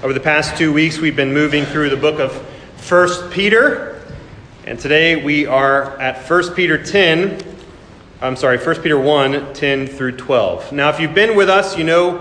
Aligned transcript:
Over 0.00 0.12
the 0.12 0.20
past 0.20 0.56
two 0.56 0.72
weeks, 0.72 0.98
we've 0.98 1.16
been 1.16 1.34
moving 1.34 1.64
through 1.64 1.90
the 1.90 1.96
book 1.96 2.20
of 2.20 2.32
1 2.88 3.32
Peter, 3.32 4.00
and 4.64 4.78
today 4.78 5.24
we 5.24 5.44
are 5.44 5.98
at 5.98 6.30
1 6.30 6.54
Peter 6.54 6.80
10. 6.80 7.42
I'm 8.20 8.36
sorry, 8.36 8.58
1 8.58 8.76
Peter 8.76 8.96
1 8.96 9.54
10 9.54 9.86
through 9.88 10.12
12. 10.12 10.70
Now, 10.70 10.88
if 10.88 11.00
you've 11.00 11.16
been 11.16 11.34
with 11.34 11.50
us, 11.50 11.76
you 11.76 11.82
know 11.82 12.18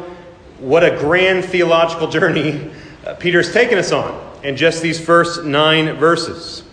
what 0.57 0.83
a 0.83 0.97
grand 0.97 1.45
theological 1.45 2.07
journey 2.09 2.71
uh, 3.05 3.13
Peter's 3.13 3.54
taken 3.54 3.78
us 3.78 3.91
on 3.91 4.20
in 4.44 4.57
just 4.57 4.82
these 4.82 5.00
first 5.00 5.44
nine 5.44 5.98
verses. 5.98 6.64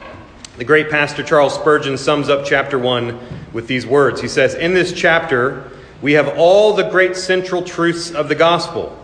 The 0.56 0.64
great 0.64 0.88
pastor 0.88 1.22
Charles 1.22 1.54
Spurgeon 1.54 1.98
sums 1.98 2.30
up 2.30 2.46
chapter 2.46 2.78
1 2.78 3.20
with 3.52 3.66
these 3.68 3.86
words. 3.86 4.22
He 4.22 4.28
says, 4.28 4.54
In 4.54 4.72
this 4.72 4.90
chapter, 4.94 5.70
we 6.00 6.14
have 6.14 6.28
all 6.38 6.72
the 6.72 6.88
great 6.88 7.14
central 7.14 7.60
truths 7.60 8.10
of 8.10 8.30
the 8.30 8.34
gospel 8.34 9.03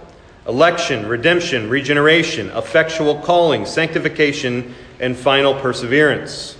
election, 0.50 1.06
redemption, 1.06 1.70
regeneration, 1.70 2.50
effectual 2.50 3.20
calling, 3.20 3.64
sanctification, 3.64 4.74
and 4.98 5.16
final 5.16 5.54
perseverance. 5.54 6.56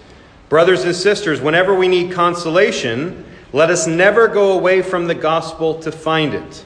Brothers 0.48 0.85
and 0.85 0.95
sisters, 0.95 1.41
whenever 1.41 1.75
we 1.75 1.89
need 1.89 2.12
consolation, 2.12 3.25
let 3.53 3.69
us 3.69 3.89
never 3.89 4.29
go 4.29 4.53
away 4.53 4.81
from 4.81 5.09
the 5.09 5.15
gospel 5.17 5.81
to 5.81 5.91
find 5.91 6.34
it. 6.34 6.65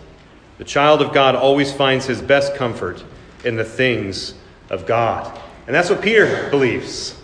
The 0.59 0.65
child 0.65 1.01
of 1.01 1.15
God 1.15 1.35
always 1.35 1.73
finds 1.73 2.05
his 2.05 2.21
best 2.21 2.57
comfort 2.57 3.03
in 3.43 3.57
the 3.57 3.65
things 3.65 4.35
of 4.69 4.85
God. 4.85 5.41
And 5.67 5.75
that's 5.75 5.89
what 5.89 6.03
Peter 6.03 6.51
believes. 6.51 7.19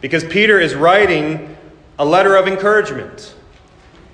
Because 0.00 0.24
Peter 0.24 0.58
is 0.60 0.74
writing 0.74 1.58
a 1.98 2.06
letter 2.06 2.36
of 2.36 2.48
encouragement. 2.48 3.34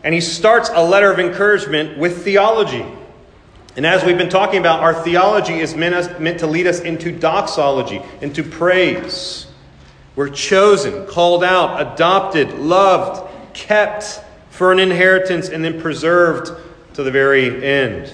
And 0.02 0.12
he 0.12 0.20
starts 0.20 0.68
a 0.74 0.82
letter 0.82 1.12
of 1.12 1.20
encouragement 1.20 1.96
with 1.96 2.24
theology. 2.24 2.84
And 3.78 3.86
as 3.86 4.04
we've 4.04 4.18
been 4.18 4.28
talking 4.28 4.58
about, 4.58 4.80
our 4.80 4.92
theology 4.92 5.60
is 5.60 5.76
meant, 5.76 6.40
to 6.40 6.48
lead 6.48 6.66
us 6.66 6.80
into 6.80 7.12
doxology, 7.12 8.02
into 8.20 8.42
praise. 8.42 9.46
We're 10.16 10.30
chosen, 10.30 11.06
called 11.06 11.44
out, 11.44 11.94
adopted, 11.94 12.54
loved, 12.54 13.30
kept 13.54 14.20
for 14.50 14.72
an 14.72 14.80
inheritance, 14.80 15.48
and 15.48 15.64
then 15.64 15.80
preserved 15.80 16.50
to 16.94 17.04
the 17.04 17.12
very 17.12 17.64
end. 17.64 18.12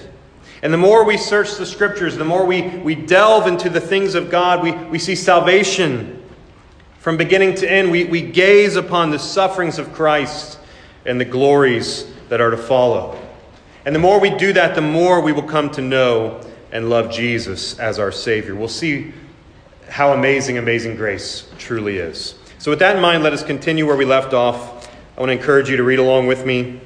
And 0.61 0.71
the 0.71 0.77
more 0.77 1.03
we 1.03 1.17
search 1.17 1.55
the 1.55 1.65
scriptures, 1.65 2.15
the 2.15 2.23
more 2.23 2.45
we, 2.45 2.61
we 2.61 2.93
delve 2.93 3.47
into 3.47 3.67
the 3.67 3.81
things 3.81 4.13
of 4.13 4.29
God, 4.29 4.61
we, 4.61 4.71
we 4.71 4.99
see 4.99 5.15
salvation 5.15 6.23
from 6.99 7.17
beginning 7.17 7.55
to 7.55 7.67
end. 7.67 7.89
We, 7.89 8.03
we 8.03 8.21
gaze 8.21 8.75
upon 8.75 9.09
the 9.09 9.17
sufferings 9.17 9.79
of 9.79 9.93
Christ 9.93 10.59
and 11.07 11.19
the 11.19 11.25
glories 11.25 12.05
that 12.29 12.39
are 12.39 12.51
to 12.51 12.57
follow. 12.57 13.19
And 13.85 13.93
the 13.93 13.99
more 13.99 14.19
we 14.19 14.31
do 14.31 14.51
that, 14.53 14.73
the 14.73 14.81
more 14.81 15.21
we 15.21 15.31
will 15.31 15.43
come 15.43 15.69
to 15.71 15.81
know 15.81 16.41
and 16.71 16.89
love 16.89 17.11
Jesus 17.11 17.77
as 17.77 17.99
our 17.99 18.11
Savior. 18.11 18.55
We'll 18.55 18.67
see 18.67 19.13
how 19.87 20.13
amazing, 20.13 20.57
amazing 20.57 20.95
grace 20.95 21.47
truly 21.59 21.99
is. 21.99 22.33
So, 22.57 22.71
with 22.71 22.79
that 22.79 22.95
in 22.95 23.01
mind, 23.01 23.21
let 23.21 23.31
us 23.31 23.43
continue 23.43 23.85
where 23.85 23.95
we 23.95 24.05
left 24.05 24.33
off. 24.33 24.89
I 25.15 25.19
want 25.19 25.29
to 25.29 25.37
encourage 25.37 25.69
you 25.69 25.77
to 25.77 25.83
read 25.83 25.99
along 25.99 26.25
with 26.25 26.47
me 26.47 26.81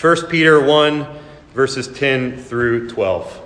1 0.00 0.26
Peter 0.28 0.60
1, 0.64 1.06
verses 1.52 1.88
10 1.88 2.38
through 2.38 2.88
12. 2.88 3.40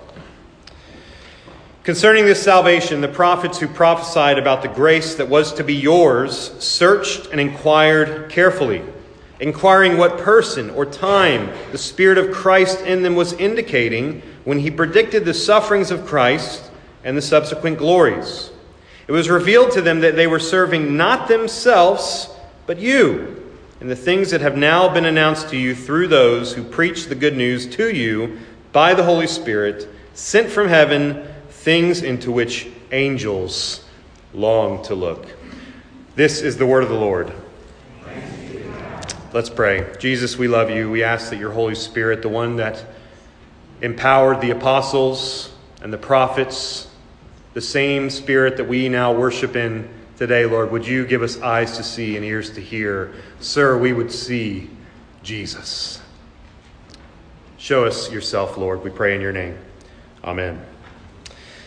Concerning 1.82 2.26
this 2.26 2.40
salvation, 2.40 3.00
the 3.00 3.08
prophets 3.08 3.58
who 3.58 3.66
prophesied 3.66 4.38
about 4.38 4.62
the 4.62 4.68
grace 4.68 5.16
that 5.16 5.28
was 5.28 5.52
to 5.54 5.64
be 5.64 5.74
yours 5.74 6.52
searched 6.62 7.26
and 7.32 7.40
inquired 7.40 8.30
carefully 8.30 8.84
inquiring 9.40 9.96
what 9.96 10.18
person 10.18 10.70
or 10.70 10.84
time 10.84 11.50
the 11.72 11.78
Spirit 11.78 12.18
of 12.18 12.32
Christ 12.32 12.80
in 12.80 13.02
them 13.02 13.14
was 13.14 13.32
indicating 13.34 14.22
when 14.44 14.58
he 14.58 14.70
predicted 14.70 15.24
the 15.24 15.34
sufferings 15.34 15.90
of 15.90 16.06
Christ 16.06 16.70
and 17.04 17.16
the 17.16 17.22
subsequent 17.22 17.78
glories. 17.78 18.50
It 19.06 19.12
was 19.12 19.30
revealed 19.30 19.72
to 19.72 19.80
them 19.80 20.00
that 20.00 20.16
they 20.16 20.26
were 20.26 20.38
serving 20.38 20.96
not 20.96 21.28
themselves, 21.28 22.28
but 22.66 22.78
you, 22.78 23.52
and 23.80 23.90
the 23.90 23.96
things 23.96 24.30
that 24.32 24.40
have 24.40 24.56
now 24.56 24.92
been 24.92 25.06
announced 25.06 25.48
to 25.50 25.56
you 25.56 25.74
through 25.74 26.08
those 26.08 26.52
who 26.52 26.62
preach 26.62 27.06
the 27.06 27.14
good 27.14 27.36
news 27.36 27.66
to 27.76 27.94
you 27.94 28.38
by 28.72 28.92
the 28.92 29.04
Holy 29.04 29.26
Spirit, 29.26 29.88
sent 30.14 30.50
from 30.50 30.68
heaven, 30.68 31.26
things 31.48 32.02
into 32.02 32.30
which 32.30 32.68
angels 32.92 33.84
long 34.34 34.82
to 34.84 34.94
look. 34.94 35.26
This 36.16 36.42
is 36.42 36.56
the 36.56 36.66
word 36.66 36.82
of 36.82 36.88
the 36.88 36.94
Lord. 36.96 37.32
Let's 39.30 39.50
pray. 39.50 39.86
Jesus, 39.98 40.38
we 40.38 40.48
love 40.48 40.70
you. 40.70 40.90
We 40.90 41.04
ask 41.04 41.28
that 41.28 41.38
your 41.38 41.52
Holy 41.52 41.74
Spirit, 41.74 42.22
the 42.22 42.30
one 42.30 42.56
that 42.56 42.82
empowered 43.82 44.40
the 44.40 44.52
apostles 44.52 45.52
and 45.82 45.92
the 45.92 45.98
prophets, 45.98 46.88
the 47.52 47.60
same 47.60 48.08
Spirit 48.08 48.56
that 48.56 48.64
we 48.64 48.88
now 48.88 49.12
worship 49.12 49.54
in 49.54 49.86
today, 50.16 50.46
Lord, 50.46 50.70
would 50.70 50.86
you 50.86 51.06
give 51.06 51.22
us 51.22 51.38
eyes 51.42 51.76
to 51.76 51.82
see 51.82 52.16
and 52.16 52.24
ears 52.24 52.52
to 52.52 52.62
hear? 52.62 53.12
Sir, 53.38 53.76
we 53.76 53.92
would 53.92 54.10
see 54.10 54.70
Jesus. 55.22 56.00
Show 57.58 57.84
us 57.84 58.10
yourself, 58.10 58.56
Lord, 58.56 58.82
we 58.82 58.88
pray 58.88 59.14
in 59.14 59.20
your 59.20 59.32
name. 59.32 59.58
Amen. 60.24 60.64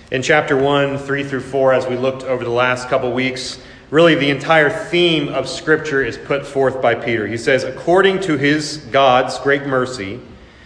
In 0.09 0.23
chapter 0.23 0.57
1, 0.57 0.97
3 0.97 1.23
through 1.23 1.41
4, 1.41 1.73
as 1.73 1.85
we 1.85 1.95
looked 1.95 2.23
over 2.23 2.43
the 2.43 2.49
last 2.49 2.89
couple 2.89 3.11
weeks, 3.11 3.61
really 3.91 4.15
the 4.15 4.29
entire 4.29 4.69
theme 4.69 5.27
of 5.27 5.47
Scripture 5.47 6.03
is 6.03 6.17
put 6.17 6.47
forth 6.47 6.81
by 6.81 6.95
Peter. 6.95 7.27
He 7.27 7.37
says, 7.37 7.63
according 7.63 8.21
to 8.21 8.37
his 8.37 8.77
God's 8.77 9.37
great 9.39 9.67
mercy, 9.67 10.19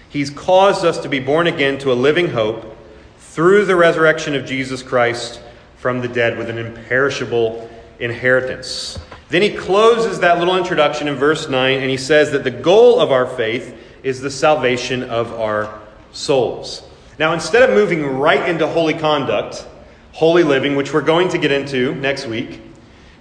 he's 0.07 0.29
caused 0.29 0.85
us 0.85 0.99
to 0.99 1.09
be 1.09 1.19
born 1.19 1.47
again 1.47 1.77
to 1.79 1.91
a 1.91 1.95
living 1.95 2.29
hope 2.29 2.77
through 3.17 3.65
the 3.65 3.75
resurrection 3.75 4.35
of 4.35 4.45
Jesus 4.45 4.81
Christ 4.81 5.41
from 5.75 6.01
the 6.01 6.07
dead 6.07 6.37
with 6.37 6.49
an 6.49 6.59
imperishable 6.59 7.69
inheritance. 7.99 8.99
Then 9.29 9.41
he 9.41 9.55
closes 9.55 10.19
that 10.19 10.37
little 10.37 10.55
introduction 10.55 11.07
in 11.07 11.15
verse 11.15 11.49
9 11.49 11.79
and 11.79 11.89
he 11.89 11.97
says 11.97 12.31
that 12.31 12.43
the 12.43 12.51
goal 12.51 12.99
of 12.99 13.11
our 13.11 13.25
faith 13.25 13.75
is 14.03 14.21
the 14.21 14.29
salvation 14.29 15.01
of 15.01 15.33
our 15.33 15.81
souls. 16.11 16.87
Now, 17.17 17.33
instead 17.33 17.67
of 17.67 17.75
moving 17.75 18.05
right 18.05 18.47
into 18.47 18.67
holy 18.67 18.93
conduct, 18.93 19.65
holy 20.11 20.43
living, 20.43 20.75
which 20.75 20.93
we're 20.93 21.01
going 21.01 21.29
to 21.29 21.39
get 21.39 21.51
into 21.51 21.95
next 21.95 22.27
week, 22.27 22.61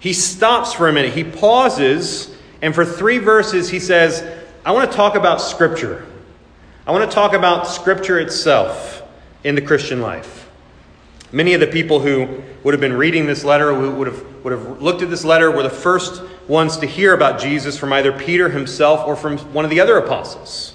he 0.04 0.12
stops 0.12 0.74
for 0.74 0.86
a 0.86 0.92
minute. 0.92 1.14
He 1.14 1.24
pauses, 1.24 2.30
and 2.60 2.74
for 2.74 2.84
three 2.84 3.16
verses, 3.16 3.70
he 3.70 3.80
says, 3.80 4.22
I 4.62 4.72
want 4.72 4.90
to 4.90 4.94
talk 4.94 5.14
about 5.14 5.40
Scripture. 5.40 6.04
I 6.86 6.92
want 6.92 7.10
to 7.10 7.14
talk 7.14 7.32
about 7.32 7.66
Scripture 7.66 8.20
itself 8.20 9.02
in 9.44 9.54
the 9.54 9.62
Christian 9.62 10.02
life. 10.02 10.46
Many 11.32 11.54
of 11.54 11.60
the 11.60 11.66
people 11.66 12.00
who 12.00 12.42
would 12.64 12.74
have 12.74 12.82
been 12.82 12.92
reading 12.92 13.24
this 13.24 13.44
letter, 13.44 13.74
who 13.74 13.92
would 13.92 14.06
have, 14.08 14.44
would 14.44 14.52
have 14.52 14.82
looked 14.82 15.00
at 15.00 15.08
this 15.08 15.24
letter, 15.24 15.50
were 15.50 15.62
the 15.62 15.70
first 15.70 16.22
ones 16.48 16.76
to 16.76 16.86
hear 16.86 17.14
about 17.14 17.40
Jesus 17.40 17.78
from 17.78 17.90
either 17.94 18.12
Peter 18.12 18.50
himself 18.50 19.08
or 19.08 19.16
from 19.16 19.38
one 19.54 19.64
of 19.64 19.70
the 19.70 19.80
other 19.80 19.96
apostles. 19.96 20.74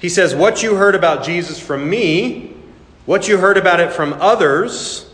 He 0.00 0.08
says, 0.08 0.34
What 0.34 0.62
you 0.62 0.76
heard 0.76 0.94
about 0.94 1.24
Jesus 1.24 1.60
from 1.60 1.90
me, 1.90 2.56
what 3.04 3.28
you 3.28 3.36
heard 3.36 3.58
about 3.58 3.80
it 3.80 3.92
from 3.92 4.14
others, 4.14 5.05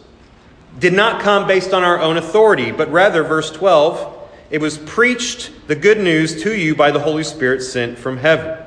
did 0.78 0.92
not 0.92 1.20
come 1.20 1.46
based 1.46 1.72
on 1.72 1.84
our 1.84 1.98
own 1.98 2.16
authority, 2.16 2.72
but 2.72 2.90
rather, 2.90 3.22
verse 3.22 3.50
12, 3.50 4.30
it 4.50 4.60
was 4.60 4.78
preached 4.78 5.50
the 5.66 5.76
good 5.76 5.98
news 5.98 6.42
to 6.42 6.54
you 6.54 6.74
by 6.74 6.90
the 6.90 7.00
Holy 7.00 7.24
Spirit 7.24 7.62
sent 7.62 7.98
from 7.98 8.18
heaven. 8.18 8.58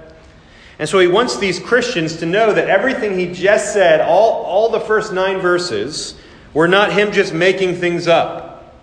And 0.78 0.90
so 0.90 1.00
he 1.00 1.08
wants 1.08 1.38
these 1.38 1.60
Christians 1.60 2.18
to 2.18 2.26
know 2.26 2.54
that 2.54 2.68
everything 2.68 3.18
he 3.18 3.32
just 3.32 3.72
said, 3.72 4.02
all, 4.02 4.44
all 4.44 4.70
the 4.70 4.80
first 4.80 5.14
nine 5.14 5.40
verses, 5.40 6.16
were 6.54 6.68
not 6.68 6.94
him 6.94 7.12
just 7.12 7.34
making 7.34 7.76
things 7.76 8.08
up. 8.08 8.74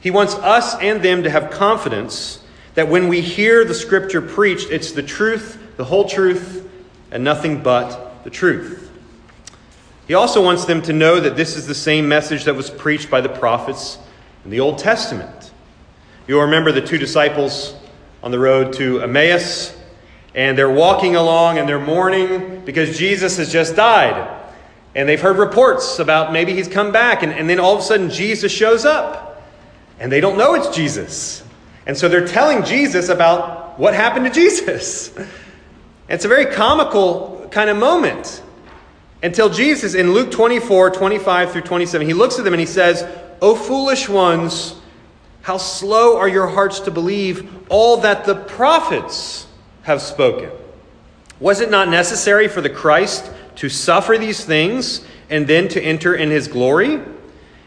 He 0.00 0.10
wants 0.10 0.34
us 0.34 0.74
and 0.76 1.02
them 1.02 1.22
to 1.22 1.30
have 1.30 1.50
confidence 1.50 2.42
that 2.74 2.88
when 2.88 3.08
we 3.08 3.20
hear 3.20 3.64
the 3.64 3.74
scripture 3.74 4.22
preached, 4.22 4.70
it's 4.70 4.92
the 4.92 5.02
truth, 5.02 5.76
the 5.76 5.84
whole 5.84 6.08
truth, 6.08 6.68
and 7.10 7.24
nothing 7.24 7.62
but 7.62 8.24
the 8.24 8.30
truth. 8.30 8.89
He 10.10 10.14
also 10.14 10.42
wants 10.42 10.64
them 10.64 10.82
to 10.82 10.92
know 10.92 11.20
that 11.20 11.36
this 11.36 11.54
is 11.54 11.68
the 11.68 11.74
same 11.76 12.08
message 12.08 12.42
that 12.46 12.56
was 12.56 12.68
preached 12.68 13.10
by 13.10 13.20
the 13.20 13.28
prophets 13.28 13.96
in 14.44 14.50
the 14.50 14.58
Old 14.58 14.78
Testament. 14.78 15.52
You'll 16.26 16.40
remember 16.40 16.72
the 16.72 16.80
two 16.80 16.98
disciples 16.98 17.76
on 18.20 18.32
the 18.32 18.38
road 18.40 18.72
to 18.72 19.02
Emmaus, 19.02 19.72
and 20.34 20.58
they're 20.58 20.68
walking 20.68 21.14
along 21.14 21.58
and 21.58 21.68
they're 21.68 21.78
mourning 21.78 22.64
because 22.64 22.98
Jesus 22.98 23.36
has 23.36 23.52
just 23.52 23.76
died. 23.76 24.42
And 24.96 25.08
they've 25.08 25.20
heard 25.20 25.36
reports 25.36 26.00
about 26.00 26.32
maybe 26.32 26.54
he's 26.54 26.66
come 26.66 26.90
back, 26.90 27.22
and, 27.22 27.30
and 27.30 27.48
then 27.48 27.60
all 27.60 27.74
of 27.74 27.78
a 27.78 27.84
sudden 27.84 28.10
Jesus 28.10 28.50
shows 28.50 28.84
up. 28.84 29.40
And 30.00 30.10
they 30.10 30.20
don't 30.20 30.36
know 30.36 30.54
it's 30.54 30.74
Jesus. 30.74 31.44
And 31.86 31.96
so 31.96 32.08
they're 32.08 32.26
telling 32.26 32.64
Jesus 32.64 33.10
about 33.10 33.78
what 33.78 33.94
happened 33.94 34.26
to 34.26 34.32
Jesus. 34.32 35.16
It's 36.08 36.24
a 36.24 36.28
very 36.28 36.46
comical 36.46 37.46
kind 37.52 37.70
of 37.70 37.76
moment. 37.76 38.42
Until 39.22 39.50
Jesus, 39.50 39.94
in 39.94 40.14
Luke 40.14 40.30
24, 40.30 40.90
25 40.90 41.52
through 41.52 41.60
27, 41.62 42.06
he 42.06 42.14
looks 42.14 42.38
at 42.38 42.44
them 42.44 42.54
and 42.54 42.60
he 42.60 42.66
says, 42.66 43.04
O 43.42 43.54
foolish 43.54 44.08
ones, 44.08 44.76
how 45.42 45.58
slow 45.58 46.18
are 46.18 46.28
your 46.28 46.46
hearts 46.46 46.80
to 46.80 46.90
believe 46.90 47.50
all 47.68 47.98
that 47.98 48.24
the 48.24 48.34
prophets 48.34 49.46
have 49.82 50.00
spoken? 50.00 50.50
Was 51.38 51.60
it 51.60 51.70
not 51.70 51.88
necessary 51.88 52.48
for 52.48 52.60
the 52.60 52.70
Christ 52.70 53.30
to 53.56 53.68
suffer 53.68 54.18
these 54.18 54.44
things 54.44 55.04
and 55.28 55.46
then 55.46 55.68
to 55.68 55.82
enter 55.82 56.14
in 56.14 56.30
his 56.30 56.48
glory? 56.48 57.00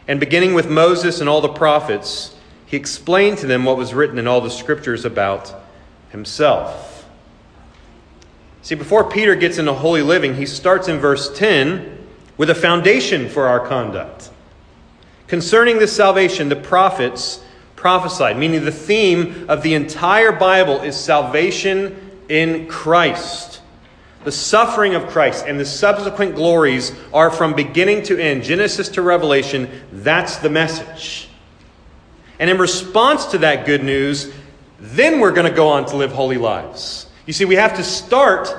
And 0.06 0.20
beginning 0.20 0.54
with 0.54 0.68
Moses 0.68 1.20
and 1.20 1.28
all 1.28 1.40
the 1.40 1.48
prophets, 1.48 2.36
he 2.66 2.76
explained 2.76 3.38
to 3.38 3.46
them 3.46 3.64
what 3.64 3.76
was 3.76 3.94
written 3.94 4.18
in 4.18 4.26
all 4.26 4.40
the 4.40 4.50
scriptures 4.50 5.04
about 5.04 5.52
himself. 6.10 6.93
See, 8.64 8.74
before 8.74 9.04
Peter 9.04 9.34
gets 9.34 9.58
into 9.58 9.74
holy 9.74 10.00
living, 10.00 10.36
he 10.36 10.46
starts 10.46 10.88
in 10.88 10.98
verse 10.98 11.30
10 11.36 11.98
with 12.38 12.48
a 12.48 12.54
foundation 12.54 13.28
for 13.28 13.46
our 13.46 13.60
conduct. 13.60 14.30
Concerning 15.26 15.78
this 15.78 15.94
salvation, 15.94 16.48
the 16.48 16.56
prophets 16.56 17.44
prophesied, 17.76 18.38
meaning 18.38 18.64
the 18.64 18.72
theme 18.72 19.50
of 19.50 19.62
the 19.62 19.74
entire 19.74 20.32
Bible 20.32 20.80
is 20.80 20.96
salvation 20.96 22.18
in 22.30 22.66
Christ. 22.66 23.60
The 24.24 24.32
suffering 24.32 24.94
of 24.94 25.08
Christ 25.08 25.44
and 25.46 25.60
the 25.60 25.66
subsequent 25.66 26.34
glories 26.34 26.92
are 27.12 27.30
from 27.30 27.52
beginning 27.52 28.04
to 28.04 28.18
end, 28.18 28.44
Genesis 28.44 28.88
to 28.90 29.02
Revelation. 29.02 29.68
That's 29.92 30.38
the 30.38 30.48
message. 30.48 31.28
And 32.38 32.48
in 32.48 32.56
response 32.56 33.26
to 33.26 33.38
that 33.38 33.66
good 33.66 33.84
news, 33.84 34.32
then 34.80 35.20
we're 35.20 35.32
going 35.32 35.50
to 35.50 35.54
go 35.54 35.68
on 35.68 35.84
to 35.84 35.96
live 35.96 36.12
holy 36.12 36.38
lives. 36.38 37.03
You 37.26 37.32
see, 37.32 37.44
we 37.44 37.56
have 37.56 37.76
to 37.76 37.84
start 37.84 38.54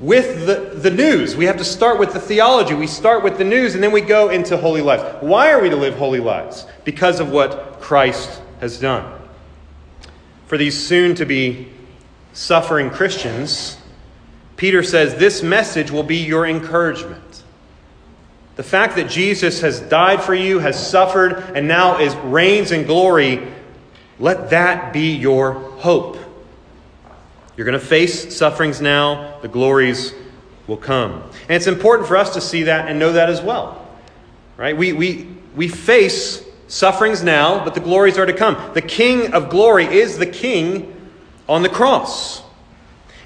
with 0.00 0.46
the, 0.46 0.78
the 0.78 0.90
news. 0.90 1.36
We 1.36 1.44
have 1.44 1.58
to 1.58 1.64
start 1.64 1.98
with 1.98 2.12
the 2.12 2.20
theology. 2.20 2.74
We 2.74 2.86
start 2.86 3.22
with 3.22 3.36
the 3.36 3.44
news 3.44 3.74
and 3.74 3.84
then 3.84 3.92
we 3.92 4.00
go 4.00 4.30
into 4.30 4.56
holy 4.56 4.80
lives. 4.80 5.02
Why 5.20 5.52
are 5.52 5.60
we 5.60 5.68
to 5.68 5.76
live 5.76 5.94
holy 5.94 6.20
lives? 6.20 6.66
Because 6.84 7.20
of 7.20 7.30
what 7.30 7.80
Christ 7.80 8.40
has 8.60 8.80
done. 8.80 9.20
For 10.46 10.56
these 10.56 10.76
soon 10.76 11.14
to 11.16 11.26
be 11.26 11.68
suffering 12.32 12.90
Christians, 12.90 13.76
Peter 14.56 14.82
says 14.82 15.16
this 15.16 15.42
message 15.42 15.90
will 15.90 16.02
be 16.02 16.16
your 16.16 16.46
encouragement. 16.46 17.42
The 18.56 18.62
fact 18.62 18.96
that 18.96 19.08
Jesus 19.08 19.60
has 19.60 19.80
died 19.80 20.22
for 20.22 20.34
you, 20.34 20.58
has 20.58 20.90
suffered, 20.90 21.32
and 21.54 21.66
now 21.66 21.98
is 21.98 22.14
reigns 22.16 22.72
in 22.72 22.84
glory, 22.84 23.46
let 24.18 24.50
that 24.50 24.92
be 24.92 25.14
your 25.16 25.52
hope. 25.52 26.18
You're 27.56 27.66
going 27.66 27.78
to 27.78 27.84
face 27.84 28.36
sufferings 28.36 28.80
now, 28.80 29.38
the 29.40 29.48
glories 29.48 30.14
will 30.66 30.76
come. 30.76 31.22
And 31.48 31.50
it's 31.50 31.66
important 31.66 32.08
for 32.08 32.16
us 32.16 32.34
to 32.34 32.40
see 32.40 32.64
that 32.64 32.88
and 32.88 32.98
know 32.98 33.12
that 33.12 33.28
as 33.28 33.42
well. 33.42 33.88
Right? 34.56 34.76
We, 34.76 34.92
we, 34.92 35.28
we 35.56 35.68
face 35.68 36.44
sufferings 36.68 37.22
now, 37.22 37.64
but 37.64 37.74
the 37.74 37.80
glories 37.80 38.16
are 38.18 38.26
to 38.26 38.32
come. 38.32 38.72
The 38.74 38.82
King 38.82 39.34
of 39.34 39.50
glory 39.50 39.86
is 39.86 40.16
the 40.16 40.26
King 40.26 40.96
on 41.48 41.62
the 41.62 41.68
cross. 41.68 42.42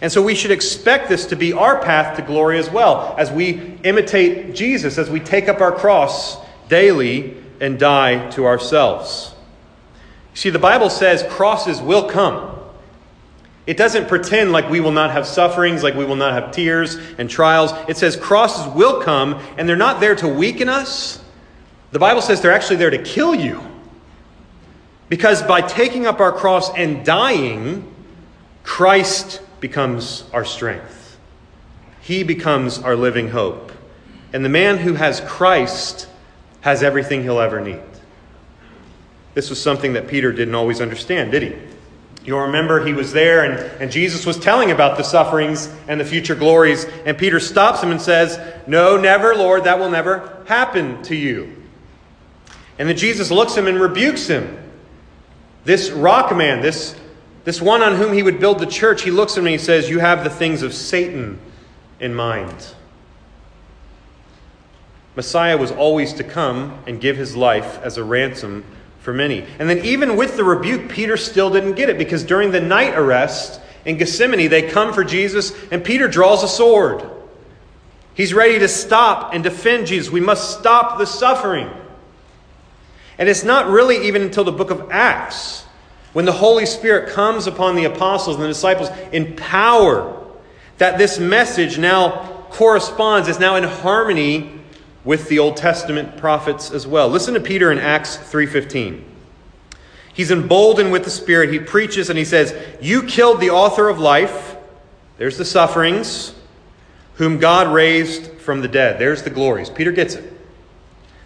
And 0.00 0.11
so 0.11 0.23
we 0.23 0.35
should 0.35 0.50
expect 0.50 1.09
this 1.09 1.26
to 1.26 1.37
be 1.37 1.53
our 1.53 1.81
path 1.81 2.17
to 2.17 2.23
glory 2.23 2.59
as 2.59 2.71
well, 2.71 3.15
as 3.19 3.31
we 3.31 3.79
imitate 3.85 4.55
Jesus, 4.55 4.99
as 4.99 5.11
we 5.11 5.21
take 5.21 5.49
up 5.49 5.61
our 5.61 5.73
cross 5.73 6.38
daily 6.69 7.37
and 7.61 7.79
die 7.79 8.31
to 8.31 8.47
ourselves. 8.47 9.35
See, 10.35 10.50
the 10.50 10.59
Bible 10.59 10.91
says 10.91 11.25
crosses 11.31 11.81
will 11.81 12.09
come. 12.09 12.53
It 13.66 13.76
doesn't 13.78 14.08
pretend 14.08 14.52
like 14.52 14.69
we 14.69 14.81
will 14.81 14.93
not 14.93 15.11
have 15.12 15.26
sufferings, 15.26 15.82
like 15.82 15.94
we 15.94 16.05
will 16.05 16.16
not 16.16 16.34
have 16.34 16.52
tears 16.52 16.96
and 17.19 17.31
trials. 17.31 17.72
It 17.88 17.96
says 17.96 18.14
crosses 18.16 18.72
will 18.75 19.00
come, 19.00 19.40
and 19.56 19.69
they're 19.69 19.76
not 19.76 20.00
there 20.00 20.14
to 20.16 20.28
weaken 20.28 20.69
us. 20.69 21.22
The 21.90 21.99
Bible 21.99 22.20
says 22.20 22.40
they're 22.40 22.52
actually 22.52 22.76
there 22.76 22.90
to 22.90 23.02
kill 23.02 23.34
you. 23.34 23.62
Because 25.08 25.43
by 25.43 25.61
taking 25.61 26.06
up 26.06 26.20
our 26.20 26.32
cross 26.32 26.75
and 26.75 27.05
dying, 27.05 27.90
Christ 28.64 29.40
becomes 29.61 30.25
our 30.32 30.44
strength. 30.44 31.19
He 32.00 32.22
becomes 32.22 32.78
our 32.78 32.96
living 32.96 33.28
hope. 33.28 33.72
And 34.32 34.44
the 34.44 34.50
man 34.50 34.78
who 34.78 34.94
has 34.94 35.20
Christ 35.20 36.08
has 36.61 36.82
everything 36.82 37.22
he'll 37.22 37.40
ever 37.40 37.61
need. 37.61 37.81
This 39.32 39.49
was 39.49 39.62
something 39.62 39.94
that 39.94 40.08
Peter 40.08 40.32
didn't 40.32 40.55
always 40.55 40.81
understand, 40.81 41.32
did 41.32 41.43
he? 41.43 41.74
You'll 42.25 42.41
remember 42.41 42.85
he 42.85 42.94
was 42.94 43.12
there 43.12 43.44
and, 43.44 43.82
and 43.82 43.93
Jesus 43.93 44.25
was 44.25 44.38
telling 44.38 44.71
about 44.71 44.97
the 44.97 45.03
sufferings 45.03 45.71
and 45.88 46.00
the 46.00 46.05
future 46.05 46.35
glories. 46.35 46.87
And 47.05 47.19
Peter 47.19 47.38
stops 47.38 47.82
him 47.82 47.91
and 47.91 48.00
says, 48.00 48.41
No, 48.67 48.97
never, 48.97 49.35
Lord, 49.35 49.65
that 49.65 49.79
will 49.79 49.91
never 49.91 50.43
happen 50.47 51.03
to 51.05 51.15
you. 51.15 51.62
And 52.79 52.88
then 52.88 52.97
Jesus 52.97 53.31
looks 53.31 53.55
him 53.55 53.67
and 53.67 53.79
rebukes 53.79 54.26
him. 54.26 54.59
This 55.65 55.91
rock 55.91 56.35
man, 56.35 56.62
this, 56.62 56.99
this 57.44 57.61
one 57.61 57.82
on 57.82 57.97
whom 57.97 58.15
he 58.15 58.23
would 58.23 58.41
build 58.41 58.59
the 58.59 58.67
church, 58.67 59.03
he 59.03 59.11
looks 59.11 59.32
at 59.35 59.38
him 59.38 59.47
and 59.47 59.53
he 59.53 59.59
says, 59.59 59.91
You 59.91 59.99
have 59.99 60.25
the 60.25 60.31
things 60.31 60.62
of 60.62 60.73
Satan 60.73 61.38
in 62.00 62.15
mind. 62.15 62.75
Messiah 65.15 65.56
was 65.56 65.71
always 65.71 66.15
to 66.15 66.25
come 66.25 66.82
and 66.87 67.00
give 67.00 67.17
his 67.17 67.37
life 67.37 67.79
as 67.82 67.99
a 67.99 68.03
ransom 68.03 68.65
for 69.04 69.12
many. 69.12 69.44
And 69.58 69.68
then, 69.68 69.84
even 69.84 70.16
with 70.16 70.38
the 70.38 70.44
rebuke, 70.44 70.88
Peter 70.88 71.18
still 71.18 71.50
didn't 71.50 71.74
get 71.74 71.90
it 71.90 71.98
because 71.98 72.24
during 72.24 72.52
the 72.52 72.60
night 72.60 72.94
arrest 72.94 73.60
in 73.84 73.98
Gethsemane, 73.98 74.48
they 74.48 74.62
come 74.62 74.94
for 74.94 75.04
Jesus, 75.04 75.52
and 75.70 75.84
Peter 75.84 76.08
draws 76.08 76.42
a 76.42 76.48
sword. 76.48 77.04
He's 78.14 78.32
ready 78.32 78.58
to 78.60 78.66
stop 78.66 79.34
and 79.34 79.44
defend 79.44 79.88
Jesus. 79.88 80.10
We 80.10 80.22
must 80.22 80.58
stop 80.58 80.96
the 80.96 81.04
suffering. 81.04 81.68
And 83.18 83.28
it's 83.28 83.44
not 83.44 83.68
really 83.68 84.06
even 84.06 84.22
until 84.22 84.44
the 84.44 84.52
book 84.52 84.70
of 84.70 84.90
Acts 84.90 85.66
when 86.14 86.24
the 86.24 86.32
Holy 86.32 86.64
Spirit 86.64 87.12
comes 87.12 87.46
upon 87.46 87.76
the 87.76 87.84
apostles 87.84 88.36
and 88.36 88.44
the 88.44 88.48
disciples 88.48 88.88
in 89.12 89.36
power 89.36 90.18
that 90.78 90.96
this 90.96 91.18
message 91.18 91.76
now 91.76 92.46
corresponds, 92.48 93.28
is 93.28 93.38
now 93.38 93.56
in 93.56 93.64
harmony 93.64 94.60
with 95.04 95.28
the 95.28 95.38
Old 95.38 95.56
Testament 95.56 96.16
prophets 96.16 96.70
as 96.70 96.86
well. 96.86 97.08
Listen 97.08 97.34
to 97.34 97.40
Peter 97.40 97.70
in 97.70 97.78
Acts 97.78 98.16
3:15. 98.16 99.04
He's 100.12 100.30
emboldened 100.30 100.92
with 100.92 101.04
the 101.04 101.10
Spirit. 101.10 101.52
He 101.52 101.58
preaches 101.58 102.08
and 102.08 102.18
he 102.18 102.24
says, 102.24 102.54
"You 102.80 103.02
killed 103.02 103.40
the 103.40 103.50
author 103.50 103.88
of 103.88 103.98
life. 103.98 104.56
There's 105.18 105.36
the 105.36 105.44
sufferings, 105.44 106.32
whom 107.16 107.38
God 107.38 107.72
raised 107.72 108.30
from 108.40 108.62
the 108.62 108.68
dead. 108.68 108.98
There's 108.98 109.22
the 109.22 109.30
glories." 109.30 109.70
Peter 109.70 109.92
gets 109.92 110.14
it. 110.14 110.30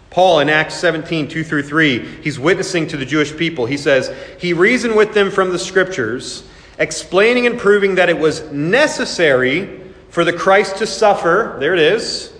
Paul 0.09 0.39
in 0.39 0.49
Acts 0.49 0.73
17, 0.73 1.27
2 1.27 1.43
through 1.43 1.63
3, 1.63 2.03
he's 2.23 2.39
witnessing 2.39 2.87
to 2.87 2.97
the 2.97 3.05
Jewish 3.05 3.37
people. 3.37 3.67
He 3.67 3.77
says, 3.77 4.11
He 4.39 4.53
reasoned 4.53 4.95
with 4.95 5.13
them 5.13 5.29
from 5.29 5.51
the 5.51 5.59
scriptures, 5.59 6.43
explaining 6.79 7.45
and 7.45 7.59
proving 7.59 7.93
that 7.95 8.09
it 8.09 8.17
was 8.17 8.41
necessary 8.51 9.69
for 10.09 10.23
the 10.23 10.33
Christ 10.33 10.77
to 10.77 10.87
suffer. 10.87 11.57
There 11.59 11.75
it 11.75 11.79
is 11.79 12.31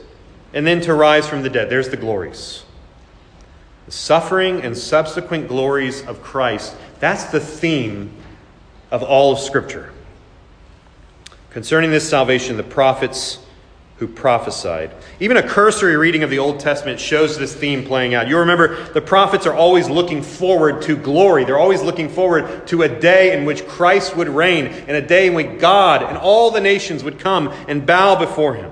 and 0.54 0.66
then 0.66 0.82
to 0.82 0.94
rise 0.94 1.28
from 1.28 1.42
the 1.42 1.50
dead. 1.50 1.70
There's 1.70 1.90
the 1.90 1.98
glories. 1.98 2.64
The 3.86 3.92
suffering 3.92 4.62
and 4.62 4.78
subsequent 4.78 5.48
glories 5.48 6.06
of 6.06 6.22
Christ. 6.22 6.76
That's 7.00 7.26
the 7.26 7.40
theme 7.40 8.12
of 8.92 9.04
all 9.04 9.32
of 9.32 9.40
Scripture. 9.40 9.92
Concerning 11.50 11.92
this 11.92 12.08
salvation, 12.08 12.58
the 12.58 12.64
prophets 12.64 13.40
who 13.98 14.08
prophesied. 14.08 14.92
Even 15.20 15.36
a 15.36 15.44
cursory 15.44 15.98
reading 15.98 16.24
of 16.24 16.30
the 16.30 16.40
Old 16.40 16.60
Testament 16.60 17.02
shows 17.02 17.38
this 17.38 17.54
theme 17.54 17.84
playing 17.84 18.14
out. 18.14 18.30
You 18.30 18.38
remember 18.38 18.92
the 18.94 19.02
prophets 19.02 19.46
are 19.46 19.54
always 19.54 19.90
looking 19.90 20.22
forward 20.22 20.82
to 20.84 20.96
glory. 20.96 21.44
They're 21.44 21.60
always 21.60 21.82
looking 21.82 22.08
forward 22.08 22.66
to 22.68 22.84
a 22.84 22.88
day 22.88 23.38
in 23.38 23.44
which 23.44 23.68
Christ 23.68 24.16
would 24.16 24.30
reign, 24.30 24.68
and 24.68 24.92
a 24.92 25.02
day 25.02 25.28
in 25.28 25.34
which 25.34 25.60
God 25.60 26.02
and 26.02 26.18
all 26.18 26.50
the 26.50 26.62
nations 26.62 27.04
would 27.04 27.20
come 27.20 27.50
and 27.68 27.86
bow 27.86 28.16
before 28.16 28.56
him. 28.56 28.72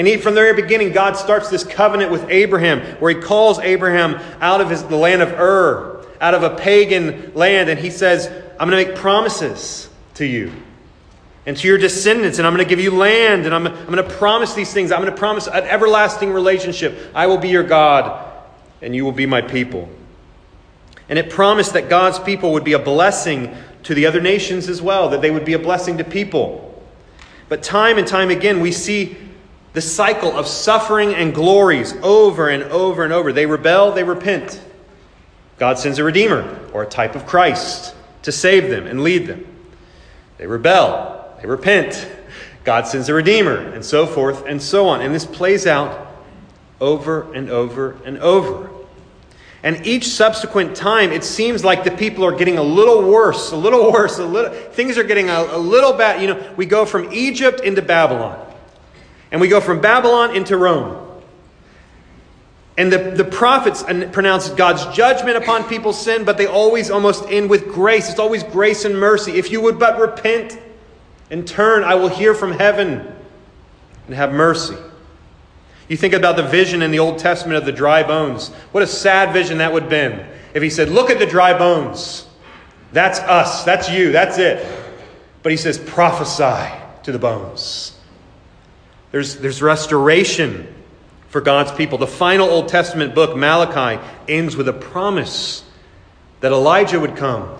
And 0.00 0.08
he, 0.08 0.16
from 0.16 0.34
the 0.34 0.40
very 0.40 0.54
beginning, 0.54 0.92
God 0.92 1.18
starts 1.18 1.50
this 1.50 1.62
covenant 1.62 2.10
with 2.10 2.24
Abraham, 2.30 2.80
where 3.00 3.14
he 3.14 3.20
calls 3.20 3.58
Abraham 3.58 4.14
out 4.40 4.62
of 4.62 4.70
his, 4.70 4.82
the 4.84 4.96
land 4.96 5.20
of 5.20 5.30
Ur, 5.32 6.06
out 6.22 6.32
of 6.32 6.42
a 6.42 6.56
pagan 6.56 7.34
land, 7.34 7.68
and 7.68 7.78
he 7.78 7.90
says, 7.90 8.26
I'm 8.58 8.70
going 8.70 8.82
to 8.82 8.90
make 8.92 8.98
promises 8.98 9.90
to 10.14 10.24
you 10.24 10.52
and 11.44 11.54
to 11.54 11.68
your 11.68 11.76
descendants, 11.76 12.38
and 12.38 12.46
I'm 12.46 12.54
going 12.54 12.66
to 12.66 12.68
give 12.74 12.82
you 12.82 12.92
land, 12.92 13.44
and 13.44 13.54
I'm, 13.54 13.66
I'm 13.66 13.92
going 13.92 14.02
to 14.02 14.14
promise 14.16 14.54
these 14.54 14.72
things. 14.72 14.90
I'm 14.90 15.02
going 15.02 15.12
to 15.12 15.18
promise 15.18 15.46
an 15.46 15.64
everlasting 15.64 16.32
relationship. 16.32 17.10
I 17.14 17.26
will 17.26 17.36
be 17.36 17.50
your 17.50 17.64
God, 17.64 18.26
and 18.80 18.96
you 18.96 19.04
will 19.04 19.12
be 19.12 19.26
my 19.26 19.42
people. 19.42 19.86
And 21.10 21.18
it 21.18 21.28
promised 21.28 21.74
that 21.74 21.90
God's 21.90 22.18
people 22.18 22.54
would 22.54 22.64
be 22.64 22.72
a 22.72 22.78
blessing 22.78 23.54
to 23.82 23.94
the 23.94 24.06
other 24.06 24.22
nations 24.22 24.66
as 24.70 24.80
well, 24.80 25.10
that 25.10 25.20
they 25.20 25.30
would 25.30 25.44
be 25.44 25.52
a 25.52 25.58
blessing 25.58 25.98
to 25.98 26.04
people. 26.04 26.82
But 27.50 27.62
time 27.62 27.98
and 27.98 28.08
time 28.08 28.30
again, 28.30 28.60
we 28.60 28.72
see 28.72 29.14
the 29.72 29.80
cycle 29.80 30.36
of 30.36 30.46
suffering 30.46 31.14
and 31.14 31.34
glories 31.34 31.94
over 32.02 32.48
and 32.48 32.64
over 32.64 33.04
and 33.04 33.12
over. 33.12 33.32
They 33.32 33.46
rebel, 33.46 33.92
they 33.92 34.04
repent. 34.04 34.60
God 35.58 35.78
sends 35.78 35.98
a 35.98 36.04
redeemer 36.04 36.58
or 36.72 36.82
a 36.82 36.86
type 36.86 37.14
of 37.14 37.26
Christ 37.26 37.94
to 38.22 38.32
save 38.32 38.70
them 38.70 38.86
and 38.86 39.02
lead 39.02 39.26
them. 39.26 39.46
They 40.38 40.46
rebel, 40.46 41.36
they 41.40 41.46
repent. 41.46 42.08
God 42.64 42.86
sends 42.86 43.08
a 43.08 43.14
redeemer, 43.14 43.56
and 43.56 43.84
so 43.84 44.06
forth 44.06 44.44
and 44.46 44.60
so 44.60 44.86
on. 44.88 45.00
And 45.00 45.14
this 45.14 45.24
plays 45.24 45.66
out 45.66 46.08
over 46.80 47.32
and 47.32 47.48
over 47.48 47.96
and 48.04 48.18
over. 48.18 48.70
And 49.62 49.86
each 49.86 50.08
subsequent 50.08 50.74
time, 50.74 51.12
it 51.12 51.22
seems 51.22 51.62
like 51.62 51.84
the 51.84 51.90
people 51.90 52.24
are 52.24 52.34
getting 52.34 52.56
a 52.56 52.62
little 52.62 53.02
worse, 53.02 53.52
a 53.52 53.56
little 53.56 53.92
worse, 53.92 54.18
a 54.18 54.24
little 54.24 54.50
things 54.50 54.96
are 54.96 55.04
getting 55.04 55.28
a, 55.28 55.40
a 55.50 55.58
little 55.58 55.92
bad. 55.92 56.22
You 56.22 56.28
know, 56.28 56.54
we 56.56 56.64
go 56.64 56.86
from 56.86 57.12
Egypt 57.12 57.60
into 57.60 57.82
Babylon. 57.82 58.49
And 59.32 59.40
we 59.40 59.48
go 59.48 59.60
from 59.60 59.80
Babylon 59.80 60.34
into 60.34 60.56
Rome. 60.56 61.06
And 62.76 62.92
the, 62.92 62.98
the 63.10 63.24
prophets 63.24 63.82
pronounce 63.82 64.48
God's 64.48 64.86
judgment 64.96 65.36
upon 65.36 65.64
people's 65.64 66.02
sin, 66.02 66.24
but 66.24 66.38
they 66.38 66.46
always 66.46 66.90
almost 66.90 67.24
end 67.28 67.50
with 67.50 67.68
grace. 67.68 68.08
It's 68.08 68.18
always 68.18 68.42
grace 68.42 68.84
and 68.84 68.98
mercy. 68.98 69.32
If 69.32 69.50
you 69.50 69.60
would 69.60 69.78
but 69.78 70.00
repent 70.00 70.58
and 71.30 71.46
turn, 71.46 71.84
I 71.84 71.96
will 71.96 72.08
hear 72.08 72.32
from 72.32 72.52
heaven 72.52 73.14
and 74.06 74.14
have 74.14 74.32
mercy. 74.32 74.76
You 75.88 75.96
think 75.96 76.14
about 76.14 76.36
the 76.36 76.42
vision 76.42 76.82
in 76.82 76.90
the 76.90 77.00
Old 77.00 77.18
Testament 77.18 77.58
of 77.58 77.66
the 77.66 77.72
dry 77.72 78.02
bones. 78.02 78.48
What 78.72 78.82
a 78.82 78.86
sad 78.86 79.32
vision 79.32 79.58
that 79.58 79.72
would 79.72 79.82
have 79.82 79.90
been 79.90 80.26
if 80.54 80.62
he 80.62 80.70
said, 80.70 80.88
Look 80.88 81.10
at 81.10 81.18
the 81.18 81.26
dry 81.26 81.56
bones. 81.58 82.26
That's 82.92 83.18
us. 83.20 83.64
That's 83.64 83.90
you. 83.90 84.12
That's 84.12 84.38
it. 84.38 84.66
But 85.42 85.52
he 85.52 85.56
says, 85.56 85.78
Prophesy 85.78 86.72
to 87.02 87.12
the 87.12 87.18
bones. 87.18 87.98
There's, 89.10 89.36
there's 89.36 89.60
restoration 89.60 90.72
for 91.28 91.40
God's 91.40 91.72
people. 91.72 91.98
The 91.98 92.06
final 92.06 92.48
Old 92.48 92.68
Testament 92.68 93.14
book, 93.14 93.36
Malachi, 93.36 94.02
ends 94.28 94.56
with 94.56 94.68
a 94.68 94.72
promise 94.72 95.64
that 96.40 96.52
Elijah 96.52 96.98
would 96.98 97.16
come. 97.16 97.56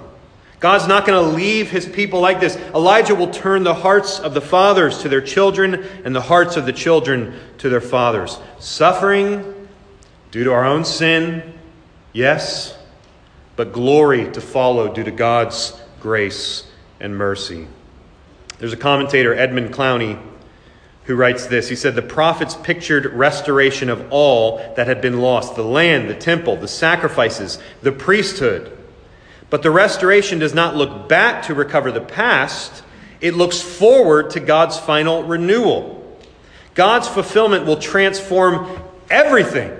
God's 0.59 0.87
not 0.87 1.07
going 1.07 1.25
to 1.25 1.37
leave 1.37 1.71
his 1.71 1.87
people 1.87 2.21
like 2.21 2.39
this. 2.39 2.57
Elijah 2.75 3.15
will 3.15 3.31
turn 3.31 3.63
the 3.63 3.75
hearts 3.75 4.21
of 4.21 4.35
the 4.35 4.43
fathers 4.43 4.99
to 5.03 5.09
their 5.09 5.23
children 5.23 5.87
and 6.05 6.15
the 6.15 6.21
hearts 6.21 6.57
of 6.57 6.67
the 6.67 6.73
children 6.73 7.35
to 7.59 7.71
their 7.71 7.81
fathers. 7.81 8.39
Suffering 8.59 9.69
due 10.31 10.45
to 10.45 10.53
our 10.53 10.65
own 10.65 10.85
sin, 10.85 11.55
yes, 12.13 12.77
but 13.57 13.73
glory 13.73 14.31
to 14.33 14.41
follow 14.41 14.93
due 14.93 15.05
to 15.05 15.11
God's 15.11 15.81
grace 16.01 16.71
and 17.01 17.17
mercy. 17.17 17.67
There's 18.59 18.75
a 18.75 18.79
commentator, 18.79 19.35
Edmund 19.35 19.73
Clowney, 19.73 20.21
who 21.11 21.17
writes 21.17 21.47
this. 21.47 21.69
He 21.69 21.75
said, 21.75 21.97
The 21.97 22.03
prophets 22.03 22.55
pictured 22.55 23.05
restoration 23.07 23.91
of 23.91 24.13
all 24.13 24.59
that 24.77 24.87
had 24.87 25.01
been 25.01 25.21
lost 25.21 25.57
the 25.57 25.65
land, 25.65 26.09
the 26.09 26.15
temple, 26.15 26.55
the 26.55 26.69
sacrifices, 26.69 27.59
the 27.83 27.91
priesthood. 27.91 28.79
But 29.51 29.65
the 29.65 29.73
restoration 29.73 30.39
does 30.39 30.55
not 30.55 30.77
look 30.77 31.09
back 31.09 31.47
to 31.47 31.55
recover 31.55 31.91
the 31.91 32.01
past, 32.01 32.85
it 33.21 33.35
looks 33.35 33.61
forward 33.61 34.31
to 34.31 34.41
God's 34.41 34.79
final 34.79 35.25
renewal. 35.25 35.97
God's 36.75 37.09
fulfillment 37.09 37.67
will 37.67 37.77
transform 37.77 38.81
everything. 39.11 39.77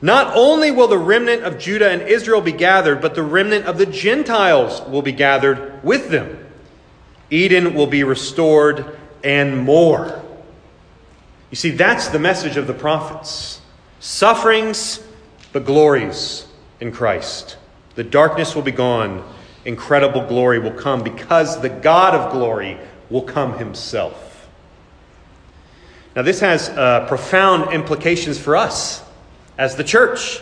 Not 0.00 0.34
only 0.34 0.70
will 0.70 0.88
the 0.88 0.96
remnant 0.96 1.42
of 1.42 1.58
Judah 1.58 1.90
and 1.90 2.00
Israel 2.00 2.40
be 2.40 2.52
gathered, 2.52 3.02
but 3.02 3.14
the 3.14 3.22
remnant 3.22 3.66
of 3.66 3.76
the 3.76 3.86
Gentiles 3.86 4.80
will 4.88 5.02
be 5.02 5.12
gathered 5.12 5.84
with 5.84 6.08
them. 6.08 6.38
Eden 7.28 7.74
will 7.74 7.86
be 7.86 8.02
restored 8.02 8.98
and 9.22 9.58
more. 9.58 10.23
You 11.54 11.56
see, 11.56 11.70
that's 11.70 12.08
the 12.08 12.18
message 12.18 12.56
of 12.56 12.66
the 12.66 12.74
prophets 12.74 13.60
sufferings, 14.00 15.00
but 15.52 15.64
glories 15.64 16.48
in 16.80 16.90
Christ. 16.90 17.58
The 17.94 18.02
darkness 18.02 18.56
will 18.56 18.62
be 18.62 18.72
gone, 18.72 19.22
incredible 19.64 20.26
glory 20.26 20.58
will 20.58 20.72
come 20.72 21.04
because 21.04 21.60
the 21.60 21.68
God 21.68 22.12
of 22.12 22.32
glory 22.32 22.76
will 23.08 23.22
come 23.22 23.56
himself. 23.56 24.48
Now, 26.16 26.22
this 26.22 26.40
has 26.40 26.70
uh, 26.70 27.06
profound 27.06 27.72
implications 27.72 28.36
for 28.36 28.56
us 28.56 29.04
as 29.56 29.76
the 29.76 29.84
church. 29.84 30.40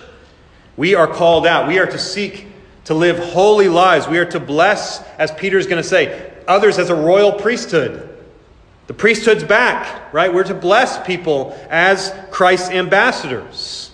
We 0.78 0.94
are 0.94 1.06
called 1.06 1.46
out, 1.46 1.68
we 1.68 1.78
are 1.78 1.84
to 1.84 1.98
seek 1.98 2.46
to 2.84 2.94
live 2.94 3.18
holy 3.18 3.68
lives. 3.68 4.08
We 4.08 4.16
are 4.16 4.30
to 4.30 4.40
bless, 4.40 5.02
as 5.18 5.30
Peter 5.32 5.58
is 5.58 5.66
going 5.66 5.82
to 5.82 5.86
say, 5.86 6.32
others 6.48 6.78
as 6.78 6.88
a 6.88 6.94
royal 6.94 7.32
priesthood. 7.32 8.08
The 8.86 8.94
priesthood's 8.94 9.44
back, 9.44 10.12
right? 10.12 10.32
We're 10.32 10.44
to 10.44 10.54
bless 10.54 11.04
people 11.06 11.56
as 11.70 12.14
Christ's 12.30 12.70
ambassadors. 12.70 13.90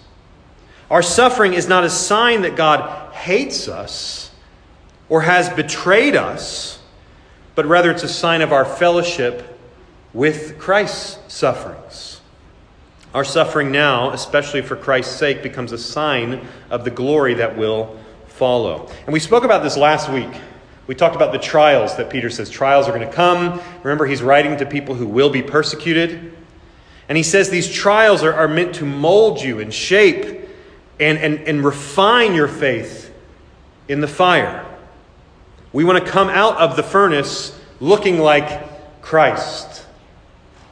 Our 0.91 1.03
suffering 1.03 1.53
is 1.53 1.69
not 1.69 1.85
a 1.85 1.91
sign 1.91 2.43
that 2.43 2.57
God 2.57 3.13
hates 3.13 3.69
us 3.69 4.31
or 5.09 5.23
has 5.23 5.49
betrayed 5.51 6.17
us, 6.17 6.79
but 7.55 7.67
rather 7.67 7.91
it's 7.91 8.03
a 8.03 8.09
sign 8.09 8.41
of 8.41 8.53
our 8.53 8.65
fellowship 8.65 9.59
with 10.15 10.59
Christ's 10.59 11.19
sufferings. 11.33 12.21
Our 13.15 13.25
suffering 13.25 13.71
now, 13.71 14.11
especially 14.11 14.63
for 14.63 14.77
Christ's 14.77 15.17
sake, 15.17 15.43
becomes 15.43 15.73
a 15.73 15.79
sign 15.79 16.47
of 16.71 16.85
the 16.85 16.91
glory 16.91 17.35
that 17.35 17.57
will 17.57 17.99
follow. 18.27 18.91
And 19.05 19.13
we 19.13 19.21
spoke 19.21 19.45
about 19.45 19.63
this 19.63 19.77
last 19.77 20.11
week. 20.11 20.31
We 20.89 20.95
talked 20.95 21.15
about 21.15 21.33
the 21.33 21.39
trials 21.39 21.97
that 21.99 22.09
Peter 22.09 22.31
says 22.31 22.49
trials 22.49 22.89
are 22.89 22.93
going 22.93 23.07
to 23.07 23.15
come. 23.15 23.61
Remember, 23.83 24.07
he's 24.07 24.23
writing 24.23 24.57
to 24.57 24.67
people 24.67 24.95
who 24.95 25.07
will 25.07 25.29
be 25.29 25.43
persecuted. 25.43 26.35
And 27.09 27.17
he 27.17 27.23
says 27.23 27.51
these 27.51 27.71
trials 27.71 28.25
are, 28.25 28.33
are 28.33 28.49
meant 28.49 28.77
to 28.77 28.87
mold 28.87 29.41
you 29.41 29.61
and 29.61 29.73
shape 29.73 30.49
and, 30.99 31.19
and, 31.19 31.41
and 31.47 31.63
refine 31.63 32.35
your 32.35 32.49
faith 32.49 33.15
in 33.87 34.01
the 34.01 34.09
fire. 34.09 34.65
We 35.75 35.85
want 35.85 36.03
to 36.05 36.11
come 36.11 36.31
out 36.31 36.57
of 36.57 36.77
the 36.77 36.83
furnace 36.83 37.59
looking 37.81 38.19
like 38.19 39.03
Christ. 39.03 39.85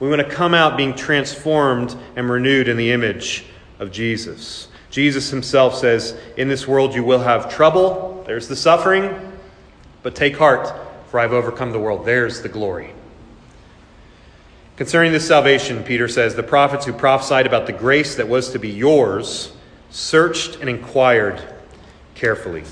We 0.01 0.09
want 0.09 0.23
to 0.23 0.29
come 0.29 0.55
out 0.55 0.79
being 0.79 0.95
transformed 0.95 1.95
and 2.17 2.29
renewed 2.31 2.69
in 2.69 2.79
the 2.79 2.91
image 2.91 3.45
of 3.79 3.93
Jesus. 3.93 4.69
Jesus 4.89 5.29
himself 5.29 5.75
says, 5.75 6.19
In 6.39 6.49
this 6.49 6.67
world 6.67 6.95
you 6.95 7.05
will 7.05 7.21
have 7.21 7.55
trouble. 7.55 8.25
There's 8.27 8.49
the 8.49 8.57
suffering. 8.57 9.26
But 10.07 10.15
take 10.15 10.37
heart, 10.37 10.73
for 11.11 11.19
I 11.19 11.23
have 11.23 11.33
overcome 11.33 11.73
the 11.73 11.81
world. 11.81 12.07
There's 12.07 12.41
the 12.41 12.49
glory. 12.49 12.93
Concerning 14.77 15.11
this 15.11 15.27
salvation, 15.27 15.83
Peter 15.83 16.07
says, 16.07 16.37
the 16.37 16.45
prophets 16.45 16.87
who 16.87 16.93
prophesied 16.93 17.45
about 17.45 17.67
the 17.67 17.73
grace 17.73 18.15
that 18.15 18.29
was 18.29 18.51
to 18.51 18.61
be 18.61 18.69
yours 18.69 19.53
searched 19.91 20.61
and 20.61 20.71
inquired 20.71 21.43
carefully. 22.15 22.63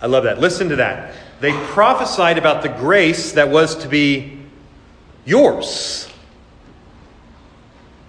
I 0.00 0.06
love 0.06 0.22
that. 0.22 0.38
Listen 0.38 0.68
to 0.68 0.76
that. 0.76 1.16
They 1.40 1.50
prophesied 1.50 2.38
about 2.38 2.62
the 2.62 2.68
grace 2.68 3.32
that 3.32 3.48
was 3.48 3.74
to 3.78 3.88
be 3.88 4.38
yours. 5.24 6.08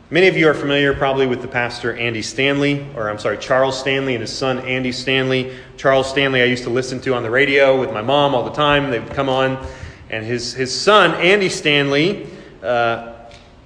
Many 0.10 0.28
of 0.28 0.38
you 0.38 0.48
are 0.48 0.54
familiar 0.54 0.94
probably 0.94 1.28
with 1.28 1.42
the 1.42 1.50
pastor 1.50 1.94
Andy 1.94 2.22
Stanley, 2.22 2.88
or 2.96 3.10
I'm 3.10 3.20
sorry, 3.20 3.38
Charles 3.38 3.78
Stanley 3.78 4.14
and 4.16 4.22
his 4.22 4.32
son 4.32 4.60
Andy 4.60 4.94
Stanley. 4.94 5.54
Charles 5.76 6.10
Stanley, 6.10 6.42
I 6.42 6.46
used 6.46 6.64
to 6.64 6.70
listen 6.70 7.02
to 7.02 7.14
on 7.14 7.24
the 7.24 7.30
radio 7.30 7.78
with 7.78 7.92
my 7.92 8.02
mom 8.02 8.34
all 8.34 8.46
the 8.46 8.56
time. 8.56 8.90
They 8.90 9.00
would 9.00 9.12
come 9.12 9.28
on. 9.28 9.68
And 10.10 10.26
his, 10.26 10.54
his 10.54 10.74
son, 10.74 11.12
Andy 11.16 11.50
Stanley, 11.50 12.26
uh, 12.64 13.16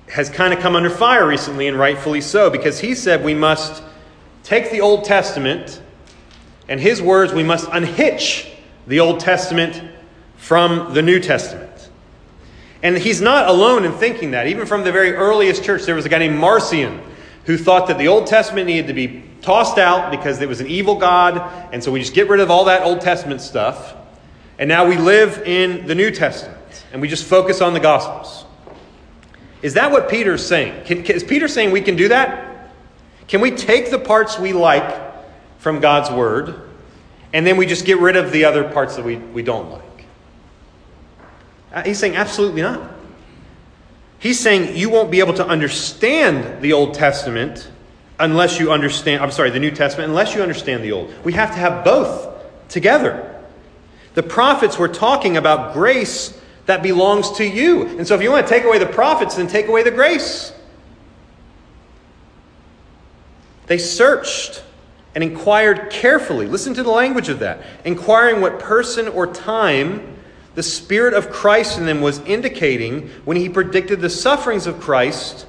has 0.09 0.31
kind 0.31 0.51
of 0.51 0.59
come 0.59 0.75
under 0.75 0.89
fire 0.89 1.27
recently, 1.27 1.67
and 1.67 1.77
rightfully 1.77 2.21
so, 2.21 2.49
because 2.49 2.79
he 2.79 2.95
said 2.95 3.23
we 3.23 3.35
must 3.35 3.83
take 4.41 4.71
the 4.71 4.81
Old 4.81 5.03
Testament, 5.03 5.79
and 6.67 6.79
his 6.79 7.03
words, 7.03 7.33
we 7.33 7.43
must 7.43 7.69
unhitch 7.71 8.51
the 8.87 8.99
Old 8.99 9.19
Testament 9.19 9.79
from 10.37 10.95
the 10.95 11.03
New 11.03 11.19
Testament. 11.19 11.70
And 12.83 12.97
he's 12.97 13.21
not 13.21 13.47
alone 13.47 13.85
in 13.85 13.93
thinking 13.93 14.31
that. 14.31 14.47
Even 14.47 14.65
from 14.65 14.83
the 14.83 14.91
very 14.91 15.13
earliest 15.13 15.63
church, 15.63 15.83
there 15.83 15.95
was 15.95 16.05
a 16.05 16.09
guy 16.09 16.19
named 16.19 16.37
Marcion 16.37 17.01
who 17.45 17.57
thought 17.57 17.87
that 17.87 17.97
the 17.97 18.07
Old 18.07 18.27
Testament 18.27 18.67
needed 18.67 18.87
to 18.87 18.93
be 18.93 19.23
tossed 19.41 19.77
out 19.77 20.11
because 20.11 20.39
it 20.41 20.47
was 20.47 20.61
an 20.61 20.67
evil 20.67 20.95
God, 20.95 21.69
and 21.73 21.83
so 21.83 21.91
we 21.91 21.99
just 21.99 22.13
get 22.13 22.29
rid 22.29 22.39
of 22.39 22.51
all 22.51 22.65
that 22.65 22.83
Old 22.83 23.01
Testament 23.01 23.41
stuff. 23.41 23.95
And 24.59 24.67
now 24.67 24.87
we 24.87 24.97
live 24.97 25.43
in 25.45 25.87
the 25.87 25.95
New 25.95 26.11
Testament, 26.11 26.57
and 26.91 27.01
we 27.01 27.07
just 27.07 27.25
focus 27.25 27.61
on 27.61 27.73
the 27.73 27.79
Gospels. 27.79 28.45
Is 29.61 29.75
that 29.75 29.91
what 29.91 30.09
Peter's 30.09 30.45
saying? 30.45 30.85
Can, 30.85 31.03
is 31.05 31.23
Peter 31.23 31.47
saying 31.47 31.71
we 31.71 31.81
can 31.81 31.95
do 31.95 32.09
that? 32.09 32.71
Can 33.27 33.41
we 33.41 33.51
take 33.51 33.91
the 33.91 33.99
parts 33.99 34.37
we 34.37 34.53
like 34.53 34.99
from 35.59 35.79
God's 35.79 36.11
Word, 36.11 36.69
and 37.33 37.45
then 37.45 37.57
we 37.57 37.65
just 37.65 37.85
get 37.85 37.99
rid 37.99 38.15
of 38.15 38.31
the 38.31 38.45
other 38.45 38.63
parts 38.71 38.95
that 38.95 39.05
we, 39.05 39.17
we 39.17 39.41
don't 39.41 39.71
like? 39.71 39.90
Uh, 41.73 41.83
he's 41.83 41.99
saying, 41.99 42.15
absolutely 42.15 42.61
not. 42.61 42.91
He's 44.19 44.39
saying 44.39 44.75
you 44.75 44.89
won't 44.89 45.09
be 45.09 45.19
able 45.19 45.33
to 45.35 45.45
understand 45.45 46.61
the 46.61 46.73
Old 46.73 46.93
Testament 46.93 47.69
unless 48.19 48.59
you 48.59 48.71
understand, 48.71 49.23
I'm 49.23 49.31
sorry, 49.31 49.49
the 49.49 49.59
New 49.59 49.71
Testament, 49.71 50.09
unless 50.09 50.35
you 50.35 50.43
understand 50.43 50.83
the 50.83 50.91
Old. 50.91 51.11
We 51.23 51.33
have 51.33 51.51
to 51.51 51.57
have 51.57 51.83
both 51.83 52.29
together. 52.69 53.27
The 54.13 54.23
prophets 54.23 54.77
were 54.77 54.89
talking 54.89 55.37
about 55.37 55.73
grace 55.73 56.39
that 56.67 56.83
belongs 56.83 57.31
to 57.37 57.45
you. 57.45 57.87
And 57.97 58.07
so 58.07 58.13
if 58.15 58.21
you 58.21 58.29
want 58.29 58.45
to 58.45 58.53
take 58.53 58.63
away 58.63 58.77
the 58.77 58.85
prophets, 58.85 59.35
then 59.35 59.47
take 59.47 59.67
away 59.67 59.83
the 59.83 59.91
grace. 59.91 60.53
They 63.65 63.77
searched 63.77 64.63
and 65.15 65.23
inquired 65.23 65.89
carefully. 65.89 66.45
Listen 66.45 66.73
to 66.73 66.83
the 66.83 66.91
language 66.91 67.29
of 67.29 67.39
that. 67.39 67.63
Inquiring 67.85 68.41
what 68.41 68.59
person 68.59 69.07
or 69.07 69.27
time 69.27 70.17
the 70.55 70.63
Spirit 70.63 71.13
of 71.13 71.29
Christ 71.29 71.77
in 71.77 71.85
them 71.85 72.01
was 72.01 72.19
indicating 72.19 73.09
when 73.23 73.37
he 73.37 73.47
predicted 73.47 74.01
the 74.01 74.09
sufferings 74.09 74.67
of 74.67 74.79
Christ 74.79 75.45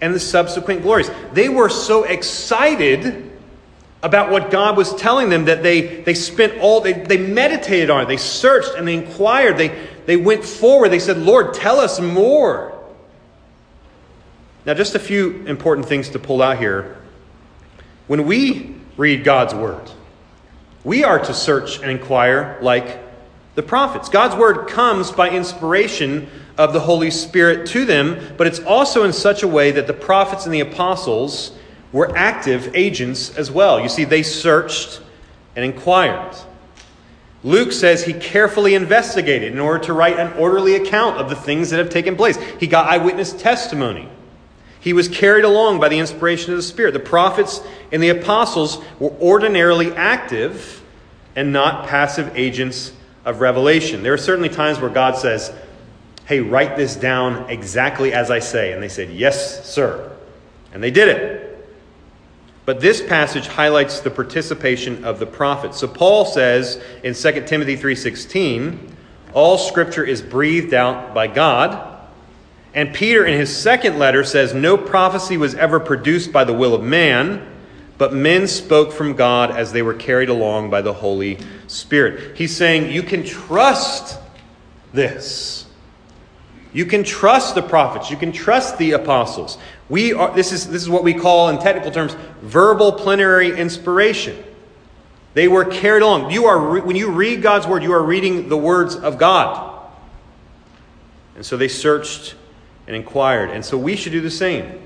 and 0.00 0.14
the 0.14 0.20
subsequent 0.20 0.82
glories. 0.82 1.10
They 1.32 1.48
were 1.48 1.68
so 1.68 2.04
excited 2.04 3.30
about 4.02 4.30
what 4.30 4.50
God 4.50 4.76
was 4.76 4.94
telling 4.94 5.28
them 5.28 5.44
that 5.44 5.62
they, 5.62 6.02
they 6.02 6.14
spent 6.14 6.58
all, 6.58 6.80
they, 6.80 6.94
they 6.94 7.18
meditated 7.18 7.90
on 7.90 8.02
it, 8.02 8.08
they 8.08 8.16
searched 8.16 8.74
and 8.76 8.88
they 8.88 8.94
inquired, 8.94 9.56
they, 9.58 9.88
they 10.06 10.16
went 10.16 10.44
forward, 10.44 10.88
they 10.88 10.98
said, 10.98 11.18
Lord, 11.18 11.54
tell 11.54 11.78
us 11.78 12.00
more. 12.00 12.76
Now, 14.64 14.74
just 14.74 14.94
a 14.94 14.98
few 14.98 15.46
important 15.46 15.86
things 15.86 16.10
to 16.10 16.18
pull 16.18 16.42
out 16.42 16.58
here. 16.58 16.98
When 18.06 18.26
we 18.26 18.74
read 18.96 19.22
God's 19.22 19.54
word, 19.54 19.90
we 20.82 21.04
are 21.04 21.18
to 21.18 21.34
search 21.34 21.80
and 21.80 21.90
inquire 21.90 22.58
like 22.62 22.98
the 23.54 23.62
prophets. 23.62 24.08
God's 24.08 24.36
word 24.36 24.68
comes 24.68 25.10
by 25.10 25.30
inspiration 25.30 26.28
of 26.56 26.72
the 26.72 26.80
Holy 26.80 27.10
Spirit 27.10 27.66
to 27.68 27.84
them, 27.84 28.34
but 28.36 28.46
it's 28.46 28.60
also 28.60 29.04
in 29.04 29.12
such 29.12 29.42
a 29.42 29.48
way 29.48 29.70
that 29.72 29.86
the 29.86 29.92
prophets 29.92 30.44
and 30.44 30.54
the 30.54 30.60
apostles 30.60 31.52
were 31.92 32.16
active 32.16 32.74
agents 32.74 33.36
as 33.36 33.50
well. 33.50 33.80
You 33.80 33.88
see, 33.88 34.04
they 34.04 34.22
searched 34.22 35.00
and 35.56 35.64
inquired. 35.64 36.36
Luke 37.42 37.72
says 37.72 38.04
he 38.04 38.12
carefully 38.12 38.74
investigated 38.74 39.52
in 39.52 39.58
order 39.58 39.82
to 39.84 39.94
write 39.94 40.18
an 40.18 40.32
orderly 40.34 40.74
account 40.74 41.16
of 41.16 41.30
the 41.30 41.36
things 41.36 41.70
that 41.70 41.78
have 41.78 41.88
taken 41.88 42.14
place. 42.14 42.36
He 42.58 42.66
got 42.66 42.86
eyewitness 42.88 43.32
testimony. 43.32 44.08
He 44.78 44.92
was 44.92 45.08
carried 45.08 45.44
along 45.44 45.80
by 45.80 45.88
the 45.88 45.98
inspiration 45.98 46.52
of 46.52 46.58
the 46.58 46.62
Spirit. 46.62 46.92
The 46.92 47.00
prophets 47.00 47.62
and 47.92 48.02
the 48.02 48.10
apostles 48.10 48.82
were 48.98 49.12
ordinarily 49.12 49.92
active 49.92 50.82
and 51.34 51.52
not 51.52 51.86
passive 51.86 52.32
agents 52.36 52.92
of 53.24 53.40
revelation. 53.40 54.02
There 54.02 54.14
are 54.14 54.18
certainly 54.18 54.48
times 54.48 54.80
where 54.80 54.90
God 54.90 55.16
says, 55.16 55.52
Hey, 56.26 56.40
write 56.40 56.76
this 56.76 56.94
down 56.96 57.50
exactly 57.50 58.12
as 58.12 58.30
I 58.30 58.38
say. 58.38 58.72
And 58.72 58.82
they 58.82 58.88
said, 58.88 59.10
Yes, 59.10 59.68
sir. 59.68 60.16
And 60.72 60.82
they 60.82 60.90
did 60.90 61.08
it. 61.08 61.50
But 62.64 62.80
this 62.80 63.02
passage 63.02 63.48
highlights 63.48 64.00
the 64.00 64.10
participation 64.10 65.04
of 65.04 65.18
the 65.18 65.26
prophets. 65.26 65.78
So 65.78 65.88
Paul 65.88 66.24
says 66.24 66.80
in 67.02 67.14
2 67.14 67.46
Timothy 67.46 67.76
3:16, 67.76 68.78
all 69.32 69.58
scripture 69.58 70.04
is 70.04 70.22
breathed 70.22 70.74
out 70.74 71.12
by 71.14 71.26
God. 71.26 71.86
And 72.72 72.94
Peter 72.94 73.24
in 73.24 73.38
his 73.38 73.54
second 73.54 73.98
letter 73.98 74.22
says 74.22 74.54
no 74.54 74.76
prophecy 74.76 75.36
was 75.36 75.54
ever 75.56 75.80
produced 75.80 76.32
by 76.32 76.44
the 76.44 76.52
will 76.52 76.74
of 76.74 76.82
man, 76.82 77.44
but 78.00 78.14
men 78.14 78.48
spoke 78.48 78.92
from 78.92 79.12
God 79.12 79.50
as 79.50 79.72
they 79.72 79.82
were 79.82 79.92
carried 79.92 80.30
along 80.30 80.70
by 80.70 80.80
the 80.80 80.94
Holy 80.94 81.36
Spirit. 81.66 82.34
He's 82.34 82.56
saying 82.56 82.90
you 82.90 83.02
can 83.02 83.22
trust 83.22 84.18
this. 84.90 85.66
You 86.72 86.86
can 86.86 87.04
trust 87.04 87.54
the 87.54 87.60
prophets. 87.62 88.10
You 88.10 88.16
can 88.16 88.32
trust 88.32 88.78
the 88.78 88.92
apostles. 88.92 89.58
We 89.90 90.14
are, 90.14 90.34
this, 90.34 90.50
is, 90.50 90.66
this 90.66 90.80
is 90.80 90.88
what 90.88 91.04
we 91.04 91.12
call, 91.12 91.50
in 91.50 91.58
technical 91.58 91.90
terms, 91.90 92.16
verbal 92.40 92.92
plenary 92.92 93.54
inspiration. 93.58 94.42
They 95.34 95.46
were 95.46 95.66
carried 95.66 96.02
along. 96.02 96.30
You 96.30 96.46
are, 96.46 96.80
when 96.80 96.96
you 96.96 97.10
read 97.10 97.42
God's 97.42 97.66
word, 97.66 97.82
you 97.82 97.92
are 97.92 98.02
reading 98.02 98.48
the 98.48 98.56
words 98.56 98.96
of 98.96 99.18
God. 99.18 99.78
And 101.36 101.44
so 101.44 101.58
they 101.58 101.68
searched 101.68 102.34
and 102.86 102.96
inquired. 102.96 103.50
And 103.50 103.62
so 103.62 103.76
we 103.76 103.94
should 103.94 104.12
do 104.12 104.22
the 104.22 104.30
same. 104.30 104.80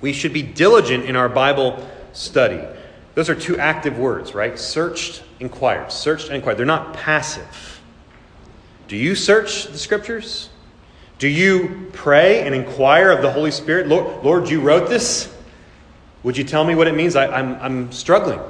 We 0.00 0.12
should 0.12 0.32
be 0.32 0.42
diligent 0.42 1.04
in 1.04 1.14
our 1.14 1.28
Bible 1.28 1.88
study. 2.12 2.62
Those 3.14 3.28
are 3.28 3.34
two 3.34 3.58
active 3.58 3.98
words, 3.98 4.34
right? 4.34 4.58
Searched, 4.58 5.22
inquired. 5.40 5.90
Searched 5.90 6.30
inquired. 6.30 6.58
They're 6.58 6.66
not 6.66 6.94
passive. 6.94 7.80
Do 8.88 8.96
you 8.96 9.14
search 9.14 9.66
the 9.66 9.78
scriptures? 9.78 10.48
Do 11.18 11.28
you 11.28 11.90
pray 11.92 12.42
and 12.42 12.54
inquire 12.54 13.10
of 13.10 13.20
the 13.20 13.30
Holy 13.30 13.50
Spirit? 13.50 13.88
Lord, 13.88 14.24
Lord 14.24 14.48
you 14.48 14.60
wrote 14.60 14.88
this? 14.88 15.34
Would 16.22 16.36
you 16.36 16.44
tell 16.44 16.64
me 16.64 16.74
what 16.74 16.88
it 16.88 16.94
means? 16.94 17.16
I, 17.16 17.26
I'm, 17.26 17.54
I'm 17.60 17.92
struggling. 17.92 18.40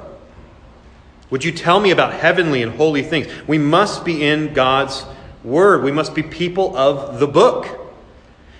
Would 1.31 1.43
you 1.43 1.51
tell 1.51 1.79
me 1.79 1.91
about 1.91 2.13
heavenly 2.13 2.61
and 2.61 2.73
holy 2.73 3.03
things? 3.03 3.27
We 3.47 3.57
must 3.57 4.05
be 4.05 4.25
in 4.25 4.53
God's 4.53 5.05
Word. 5.43 5.83
We 5.83 5.91
must 5.91 6.13
be 6.13 6.21
people 6.21 6.75
of 6.77 7.19
the 7.19 7.27
book. 7.27 7.80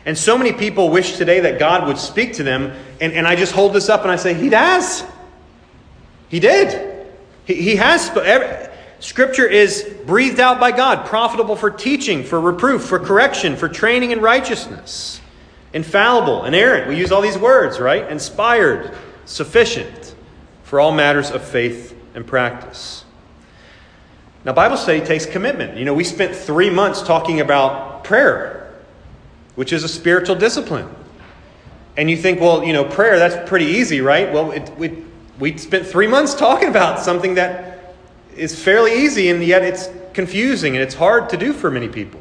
And 0.05 0.17
so 0.17 0.37
many 0.37 0.51
people 0.51 0.89
wish 0.89 1.17
today 1.17 1.41
that 1.41 1.59
God 1.59 1.87
would 1.87 1.97
speak 1.97 2.33
to 2.33 2.43
them, 2.43 2.73
and, 2.99 3.13
and 3.13 3.27
I 3.27 3.35
just 3.35 3.53
hold 3.53 3.73
this 3.73 3.89
up 3.89 4.01
and 4.01 4.11
I 4.11 4.15
say, 4.15 4.33
He 4.33 4.49
does. 4.49 5.03
He 6.29 6.39
did. 6.39 7.07
He, 7.45 7.55
he 7.55 7.75
has. 7.75 8.09
Scripture 8.99 9.47
is 9.47 9.83
breathed 10.05 10.39
out 10.39 10.59
by 10.59 10.71
God, 10.71 11.05
profitable 11.07 11.55
for 11.55 11.71
teaching, 11.71 12.23
for 12.23 12.39
reproof, 12.39 12.83
for 12.83 12.99
correction, 12.99 13.55
for 13.55 13.67
training 13.67 14.11
in 14.11 14.21
righteousness, 14.21 15.19
infallible, 15.73 16.45
inerrant. 16.45 16.87
We 16.87 16.97
use 16.97 17.11
all 17.11 17.21
these 17.21 17.37
words, 17.37 17.79
right? 17.79 18.09
Inspired, 18.09 18.95
sufficient 19.25 20.15
for 20.63 20.79
all 20.79 20.91
matters 20.91 21.31
of 21.31 21.43
faith 21.43 21.97
and 22.13 22.25
practice. 22.25 23.03
Now, 24.45 24.53
Bible 24.53 24.77
study 24.77 25.01
takes 25.01 25.25
commitment. 25.25 25.77
You 25.77 25.85
know, 25.85 25.93
we 25.93 26.03
spent 26.03 26.35
three 26.35 26.69
months 26.69 27.01
talking 27.01 27.41
about 27.41 28.03
prayer, 28.03 28.70
which 29.61 29.71
is 29.71 29.83
a 29.83 29.87
spiritual 29.87 30.35
discipline. 30.35 30.89
And 31.95 32.09
you 32.09 32.17
think, 32.17 32.41
well, 32.41 32.63
you 32.63 32.73
know, 32.73 32.83
prayer, 32.83 33.19
that's 33.19 33.47
pretty 33.47 33.65
easy, 33.65 34.01
right? 34.01 34.33
Well, 34.33 34.49
it, 34.49 34.75
we, 34.75 35.03
we 35.37 35.55
spent 35.59 35.85
three 35.85 36.07
months 36.07 36.33
talking 36.33 36.67
about 36.67 36.99
something 36.99 37.35
that 37.35 37.93
is 38.35 38.59
fairly 38.59 39.03
easy, 39.03 39.29
and 39.29 39.43
yet 39.43 39.61
it's 39.61 39.87
confusing 40.13 40.75
and 40.75 40.81
it's 40.81 40.95
hard 40.95 41.29
to 41.29 41.37
do 41.37 41.53
for 41.53 41.69
many 41.69 41.87
people. 41.87 42.19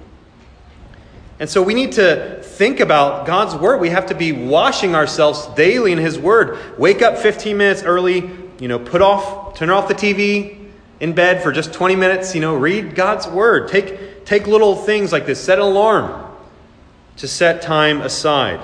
And 1.38 1.48
so 1.48 1.62
we 1.62 1.72
need 1.72 1.92
to 1.92 2.42
think 2.42 2.78
about 2.78 3.24
God's 3.24 3.54
Word. 3.54 3.80
We 3.80 3.88
have 3.88 4.04
to 4.08 4.14
be 4.14 4.32
washing 4.32 4.94
ourselves 4.94 5.46
daily 5.56 5.92
in 5.92 5.98
His 5.98 6.18
Word. 6.18 6.58
Wake 6.78 7.00
up 7.00 7.16
15 7.16 7.56
minutes 7.56 7.82
early, 7.82 8.30
you 8.58 8.68
know, 8.68 8.78
put 8.78 9.00
off, 9.00 9.54
turn 9.54 9.70
off 9.70 9.88
the 9.88 9.94
TV 9.94 10.58
in 11.00 11.14
bed 11.14 11.42
for 11.42 11.52
just 11.52 11.72
20 11.72 11.96
minutes, 11.96 12.34
you 12.34 12.42
know, 12.42 12.54
read 12.54 12.94
God's 12.94 13.26
Word. 13.26 13.68
Take, 13.68 14.26
take 14.26 14.46
little 14.46 14.76
things 14.76 15.10
like 15.10 15.24
this, 15.24 15.42
set 15.42 15.58
an 15.58 15.64
alarm 15.64 16.26
to 17.16 17.28
set 17.28 17.62
time 17.62 18.00
aside. 18.00 18.60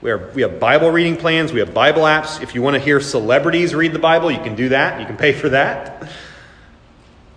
We, 0.00 0.10
are, 0.10 0.30
we 0.32 0.42
have 0.42 0.60
Bible 0.60 0.90
reading 0.90 1.16
plans, 1.16 1.52
we 1.52 1.60
have 1.60 1.74
Bible 1.74 2.02
apps. 2.02 2.42
If 2.42 2.54
you 2.54 2.62
want 2.62 2.74
to 2.74 2.80
hear 2.80 3.00
celebrities 3.00 3.74
read 3.74 3.92
the 3.92 3.98
Bible, 3.98 4.30
you 4.30 4.38
can 4.38 4.54
do 4.54 4.68
that. 4.68 5.00
You 5.00 5.06
can 5.06 5.16
pay 5.16 5.32
for 5.32 5.48
that. 5.48 6.08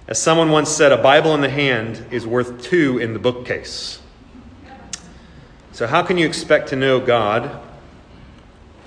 As 0.08 0.22
someone 0.22 0.52
once 0.52 0.70
said, 0.70 0.92
a 0.92 0.98
Bible 0.98 1.34
in 1.34 1.42
the 1.42 1.50
hand 1.50 2.06
is 2.12 2.28
worth 2.28 2.62
two 2.62 2.98
in 2.98 3.14
the 3.14 3.20
bookcase. 3.20 4.00
So, 5.72 5.88
how 5.88 6.04
can 6.04 6.18
you 6.18 6.28
expect 6.28 6.70
to 6.70 6.76
know 6.76 7.00
God? 7.00 7.62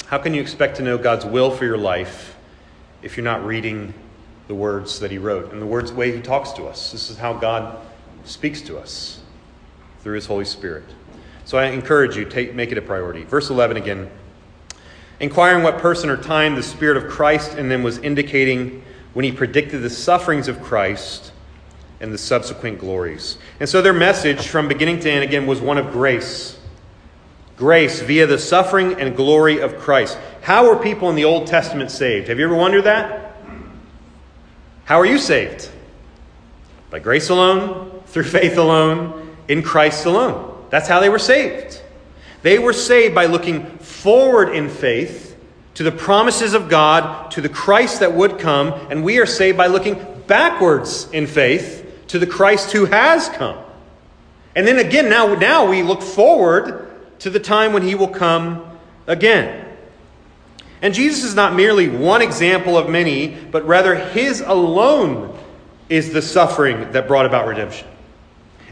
How 0.06 0.18
can 0.18 0.34
you 0.34 0.42
expect 0.42 0.76
to 0.76 0.82
know 0.82 0.98
God's 0.98 1.24
will 1.24 1.50
for 1.50 1.64
your 1.64 1.78
life 1.78 2.36
if 3.02 3.16
you're 3.16 3.24
not 3.24 3.44
reading 3.44 3.94
the 4.48 4.54
words 4.54 5.00
that 5.00 5.10
He 5.10 5.18
wrote 5.18 5.50
and 5.50 5.62
the 5.62 5.66
words 5.66 5.90
the 5.90 5.96
way 5.96 6.14
He 6.14 6.20
talks 6.20 6.52
to 6.52 6.66
us? 6.66 6.92
This 6.92 7.10
is 7.10 7.16
how 7.16 7.32
God 7.32 7.78
speaks 8.24 8.60
to 8.62 8.78
us 8.78 9.20
through 10.00 10.16
His 10.16 10.26
Holy 10.26 10.44
Spirit. 10.44 10.84
So, 11.44 11.58
I 11.58 11.66
encourage 11.66 12.16
you, 12.16 12.24
take, 12.24 12.54
make 12.54 12.72
it 12.72 12.78
a 12.78 12.82
priority. 12.82 13.24
Verse 13.24 13.50
11 13.50 13.76
again. 13.76 14.10
Inquiring 15.20 15.62
what 15.62 15.78
person 15.78 16.10
or 16.10 16.16
time 16.16 16.54
the 16.54 16.62
Spirit 16.62 16.96
of 16.96 17.08
Christ 17.08 17.56
in 17.56 17.68
them 17.68 17.82
was 17.82 17.98
indicating 17.98 18.82
when 19.12 19.24
he 19.24 19.32
predicted 19.32 19.82
the 19.82 19.90
sufferings 19.90 20.48
of 20.48 20.60
Christ 20.60 21.32
and 22.00 22.12
the 22.12 22.18
subsequent 22.18 22.78
glories. 22.78 23.38
And 23.60 23.68
so 23.68 23.80
their 23.80 23.92
message 23.92 24.48
from 24.48 24.68
beginning 24.68 25.00
to 25.00 25.10
end 25.10 25.24
again 25.24 25.46
was 25.46 25.60
one 25.60 25.78
of 25.78 25.92
grace. 25.92 26.58
Grace 27.56 28.02
via 28.02 28.26
the 28.26 28.38
suffering 28.38 29.00
and 29.00 29.16
glory 29.16 29.60
of 29.60 29.78
Christ. 29.78 30.18
How 30.42 30.68
were 30.68 30.76
people 30.76 31.08
in 31.08 31.16
the 31.16 31.24
Old 31.24 31.46
Testament 31.46 31.90
saved? 31.90 32.28
Have 32.28 32.38
you 32.38 32.44
ever 32.44 32.56
wondered 32.56 32.82
that? 32.82 33.36
How 34.84 35.00
are 35.00 35.06
you 35.06 35.18
saved? 35.18 35.70
By 36.90 36.98
grace 36.98 37.30
alone, 37.30 38.02
through 38.06 38.24
faith 38.24 38.58
alone, 38.58 39.36
in 39.48 39.62
Christ 39.62 40.04
alone. 40.04 40.53
That's 40.74 40.88
how 40.88 40.98
they 40.98 41.08
were 41.08 41.20
saved. 41.20 41.80
They 42.42 42.58
were 42.58 42.72
saved 42.72 43.14
by 43.14 43.26
looking 43.26 43.64
forward 43.78 44.48
in 44.48 44.68
faith 44.68 45.38
to 45.74 45.84
the 45.84 45.92
promises 45.92 46.52
of 46.52 46.68
God, 46.68 47.30
to 47.30 47.40
the 47.40 47.48
Christ 47.48 48.00
that 48.00 48.12
would 48.12 48.40
come, 48.40 48.72
and 48.90 49.04
we 49.04 49.20
are 49.20 49.24
saved 49.24 49.56
by 49.56 49.68
looking 49.68 50.04
backwards 50.26 51.08
in 51.12 51.28
faith 51.28 52.06
to 52.08 52.18
the 52.18 52.26
Christ 52.26 52.72
who 52.72 52.86
has 52.86 53.28
come. 53.28 53.56
And 54.56 54.66
then 54.66 54.80
again, 54.80 55.08
now, 55.08 55.36
now 55.36 55.70
we 55.70 55.84
look 55.84 56.02
forward 56.02 56.90
to 57.20 57.30
the 57.30 57.38
time 57.38 57.72
when 57.72 57.84
he 57.84 57.94
will 57.94 58.08
come 58.08 58.66
again. 59.06 59.76
And 60.82 60.92
Jesus 60.92 61.22
is 61.22 61.36
not 61.36 61.54
merely 61.54 61.88
one 61.88 62.20
example 62.20 62.76
of 62.76 62.90
many, 62.90 63.28
but 63.28 63.64
rather 63.64 63.94
his 63.94 64.40
alone 64.40 65.38
is 65.88 66.12
the 66.12 66.20
suffering 66.20 66.90
that 66.90 67.06
brought 67.06 67.26
about 67.26 67.46
redemption. 67.46 67.86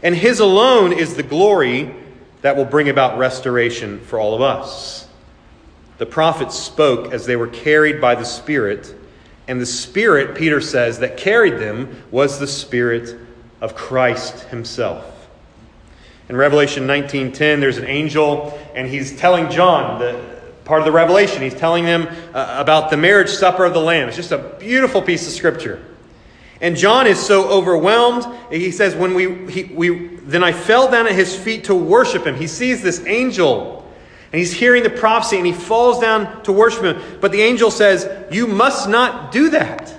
And 0.03 0.13
his 0.13 0.41
alone 0.41 0.91
is 0.91 1.15
the 1.15 1.23
glory 1.23 1.95
that 2.41 2.57
will 2.57 2.65
bring 2.65 2.89
about 2.89 3.17
restoration 3.17 4.01
for 4.01 4.19
all 4.19 4.35
of 4.35 4.41
us. 4.41 5.07
The 5.97 6.05
prophets 6.05 6.59
spoke 6.59 7.13
as 7.13 7.25
they 7.25 7.37
were 7.37 7.47
carried 7.47 8.01
by 8.01 8.15
the 8.15 8.25
Spirit, 8.25 8.93
and 9.47 9.61
the 9.61 9.65
Spirit, 9.65 10.35
Peter 10.35 10.59
says, 10.59 10.99
that 10.99 11.15
carried 11.15 11.57
them 11.59 12.03
was 12.11 12.39
the 12.39 12.47
Spirit 12.47 13.17
of 13.61 13.75
Christ 13.75 14.43
himself. 14.45 15.05
In 16.27 16.35
Revelation 16.35 16.85
19:10, 16.85 17.61
there's 17.61 17.77
an 17.77 17.85
angel, 17.85 18.59
and 18.75 18.89
he's 18.89 19.15
telling 19.17 19.49
John 19.49 19.99
the 19.99 20.19
part 20.65 20.79
of 20.79 20.85
the 20.85 20.91
revelation. 20.91 21.41
He's 21.41 21.53
telling 21.53 21.85
them 21.85 22.07
uh, 22.33 22.55
about 22.57 22.89
the 22.89 22.97
marriage 22.97 23.29
supper 23.29 23.65
of 23.65 23.73
the 23.73 23.81
Lamb. 23.81 24.07
It's 24.07 24.17
just 24.17 24.31
a 24.31 24.37
beautiful 24.59 25.01
piece 25.01 25.27
of 25.27 25.33
scripture. 25.33 25.81
And 26.63 26.75
John 26.75 27.05
is 27.05 27.19
so 27.19 27.47
overwhelmed. 27.49 28.25
He 28.49 28.71
says, 28.71 28.95
"When 28.95 29.13
we, 29.13 29.51
he, 29.51 29.65
we 29.65 30.07
then 30.23 30.43
I 30.43 30.53
fell 30.53 30.89
down 30.89 31.05
at 31.05 31.13
his 31.13 31.35
feet 31.35 31.65
to 31.65 31.75
worship 31.75 32.25
him." 32.25 32.35
He 32.35 32.47
sees 32.47 32.81
this 32.81 33.05
angel 33.05 33.83
And 34.31 34.39
he's 34.39 34.51
hearing 34.51 34.81
the 34.81 34.89
prophecy 34.89 35.37
and 35.37 35.45
he 35.45 35.53
falls 35.53 35.99
down 35.99 36.41
to 36.43 36.51
worship 36.51 36.83
him. 36.83 37.19
But 37.21 37.31
the 37.31 37.41
angel 37.43 37.69
says, 37.69 38.09
You 38.31 38.47
must 38.47 38.89
not 38.89 39.31
do 39.31 39.51
that. 39.51 39.95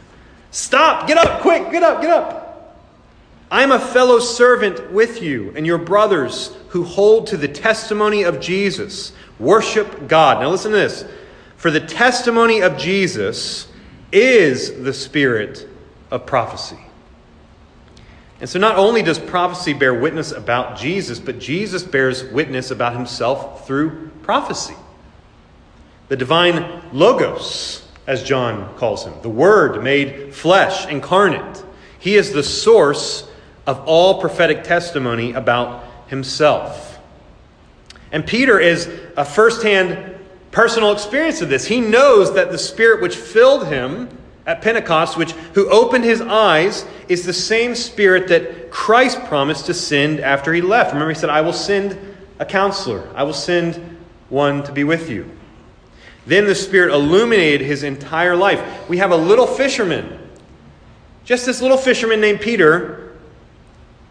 Stop, 0.50 1.06
get 1.06 1.16
up, 1.16 1.40
quick, 1.40 1.70
get 1.70 1.82
up, 1.82 2.02
get 2.02 2.10
up. 2.10 2.76
I'm 3.50 3.72
a 3.72 3.78
fellow 3.78 4.18
servant 4.18 4.92
with 4.92 5.22
you 5.22 5.54
and 5.56 5.66
your 5.66 5.78
brothers 5.78 6.54
who 6.68 6.84
hold 6.84 7.28
to 7.28 7.38
the 7.38 7.48
testimony 7.48 8.24
of 8.24 8.40
Jesus. 8.40 9.12
Worship 9.38 10.06
God. 10.06 10.42
Now 10.42 10.50
listen 10.50 10.72
to 10.72 10.76
this. 10.76 11.06
For 11.56 11.70
the 11.70 11.80
testimony 11.80 12.60
of 12.60 12.76
Jesus 12.76 13.68
is 14.12 14.82
the 14.82 14.92
spirit 14.92 15.67
of 16.10 16.26
prophecy. 16.26 16.78
And 18.40 18.48
so 18.48 18.58
not 18.58 18.76
only 18.76 19.02
does 19.02 19.18
prophecy 19.18 19.72
bear 19.72 19.92
witness 19.92 20.30
about 20.30 20.78
Jesus, 20.78 21.18
but 21.18 21.38
Jesus 21.38 21.82
bears 21.82 22.24
witness 22.24 22.70
about 22.70 22.92
himself 22.92 23.66
through 23.66 24.10
prophecy. 24.22 24.76
The 26.08 26.16
divine 26.16 26.82
logos, 26.92 27.86
as 28.06 28.22
John 28.22 28.74
calls 28.76 29.04
him, 29.04 29.14
the 29.22 29.28
Word 29.28 29.82
made 29.82 30.34
flesh, 30.34 30.86
incarnate. 30.86 31.64
He 31.98 32.14
is 32.14 32.32
the 32.32 32.44
source 32.44 33.28
of 33.66 33.80
all 33.86 34.20
prophetic 34.20 34.64
testimony 34.64 35.32
about 35.32 35.84
himself. 36.06 36.98
And 38.12 38.26
Peter 38.26 38.58
is 38.58 38.88
a 39.16 39.24
firsthand 39.24 40.16
personal 40.52 40.92
experience 40.92 41.42
of 41.42 41.50
this. 41.50 41.66
He 41.66 41.80
knows 41.80 42.34
that 42.34 42.50
the 42.50 42.58
Spirit 42.58 43.02
which 43.02 43.16
filled 43.16 43.66
him 43.66 44.08
at 44.48 44.62
Pentecost, 44.62 45.18
which 45.18 45.32
who 45.52 45.68
opened 45.68 46.04
his 46.04 46.22
eyes, 46.22 46.86
is 47.06 47.26
the 47.26 47.34
same 47.34 47.74
Spirit 47.74 48.28
that 48.28 48.70
Christ 48.70 49.22
promised 49.26 49.66
to 49.66 49.74
send 49.74 50.20
after 50.20 50.54
he 50.54 50.62
left. 50.62 50.94
Remember, 50.94 51.12
he 51.12 51.18
said, 51.18 51.28
I 51.28 51.42
will 51.42 51.52
send 51.52 51.98
a 52.38 52.46
counselor, 52.46 53.06
I 53.14 53.24
will 53.24 53.34
send 53.34 53.98
one 54.30 54.62
to 54.62 54.72
be 54.72 54.84
with 54.84 55.10
you. 55.10 55.30
Then 56.26 56.46
the 56.46 56.54
Spirit 56.54 56.94
illuminated 56.94 57.60
his 57.60 57.82
entire 57.82 58.34
life. 58.34 58.88
We 58.88 58.96
have 58.96 59.10
a 59.10 59.16
little 59.16 59.46
fisherman, 59.46 60.18
just 61.24 61.44
this 61.44 61.60
little 61.60 61.76
fisherman 61.76 62.20
named 62.20 62.40
Peter, 62.40 63.18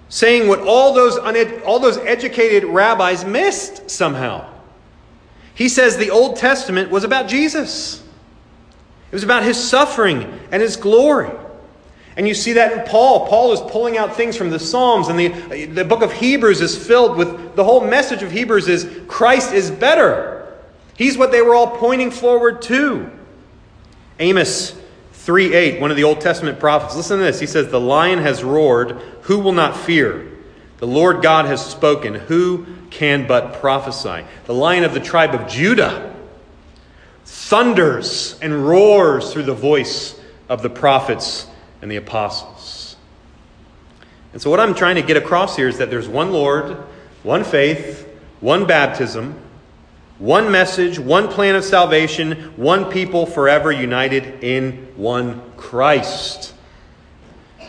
saying 0.09 0.47
what 0.47 0.59
all 0.59 0.93
those, 0.93 1.17
uned- 1.17 1.63
all 1.63 1.79
those 1.79 1.97
educated 1.97 2.63
rabbis 2.63 3.25
missed 3.25 3.89
somehow. 3.89 4.47
He 5.55 5.67
says 5.67 5.97
the 5.97 6.11
Old 6.11 6.35
Testament 6.35 6.91
was 6.91 7.03
about 7.03 7.27
Jesus. 7.27 8.03
It 9.11 9.15
was 9.15 9.23
about 9.23 9.43
his 9.43 9.57
suffering 9.57 10.39
and 10.51 10.61
his 10.61 10.75
glory. 10.75 11.31
And 12.17 12.27
you 12.27 12.33
see 12.33 12.53
that 12.53 12.73
in 12.73 12.83
Paul. 12.85 13.27
Paul 13.27 13.53
is 13.53 13.61
pulling 13.61 13.97
out 13.97 14.15
things 14.15 14.35
from 14.35 14.49
the 14.49 14.59
Psalms, 14.59 15.07
and 15.07 15.19
the, 15.19 15.65
the 15.65 15.85
book 15.85 16.01
of 16.01 16.11
Hebrews 16.11 16.61
is 16.61 16.75
filled 16.75 17.15
with 17.15 17.55
the 17.55 17.63
whole 17.63 17.81
message 17.81 18.23
of 18.23 18.31
Hebrews 18.31 18.67
is 18.67 18.89
Christ 19.07 19.53
is 19.53 19.69
better. 19.69 20.57
He's 20.95 21.15
what 21.15 21.31
they 21.31 21.43
were 21.43 21.53
all 21.53 21.77
pointing 21.77 22.09
forward 22.09 22.63
to. 22.63 23.11
Amos 24.19 24.75
3 25.13 25.53
8, 25.53 25.79
one 25.79 25.91
of 25.91 25.97
the 25.97 26.03
Old 26.03 26.19
Testament 26.19 26.59
prophets. 26.59 26.95
Listen 26.95 27.19
to 27.19 27.23
this. 27.23 27.39
He 27.39 27.45
says, 27.45 27.69
The 27.69 27.79
lion 27.79 28.19
has 28.19 28.43
roared, 28.43 28.93
who 29.23 29.37
will 29.37 29.53
not 29.53 29.77
fear? 29.77 30.27
The 30.79 30.87
Lord 30.87 31.21
God 31.21 31.45
has 31.45 31.63
spoken, 31.63 32.15
who 32.15 32.65
can 32.89 33.27
but 33.27 33.61
prophesy? 33.61 34.25
The 34.45 34.53
lion 34.55 34.83
of 34.83 34.95
the 34.95 34.99
tribe 34.99 35.35
of 35.35 35.47
Judah 35.47 36.15
thunders 37.27 38.39
and 38.41 38.65
roars 38.65 39.33
through 39.33 39.43
the 39.43 39.53
voice 39.53 40.17
of 40.47 40.61
the 40.61 40.69
prophets 40.69 41.45
and 41.81 41.91
the 41.91 41.97
apostles. 41.97 42.95
And 44.31 44.41
so, 44.41 44.49
what 44.49 44.59
I'm 44.59 44.73
trying 44.73 44.95
to 44.95 45.01
get 45.01 45.17
across 45.17 45.55
here 45.55 45.67
is 45.67 45.77
that 45.77 45.89
there's 45.89 46.07
one 46.07 46.31
Lord, 46.31 46.77
one 47.23 47.43
faith, 47.43 48.07
one 48.39 48.65
baptism, 48.65 49.39
one 50.19 50.51
message, 50.51 50.99
one 50.99 51.27
plan 51.27 51.55
of 51.55 51.65
salvation, 51.65 52.53
one 52.55 52.89
people 52.89 53.25
forever 53.25 53.71
united 53.71 54.43
in 54.43 54.87
one 54.95 55.41
Christ. 55.57 56.53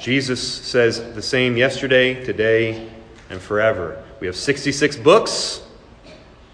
Jesus 0.01 0.41
says 0.41 1.15
the 1.15 1.23
same 1.23 1.57
yesterday, 1.57 2.25
today, 2.25 2.89
and 3.29 3.41
forever. 3.41 4.03
We 4.21 4.29
have 4.29 4.37
66 4.37 4.97
books, 4.99 5.63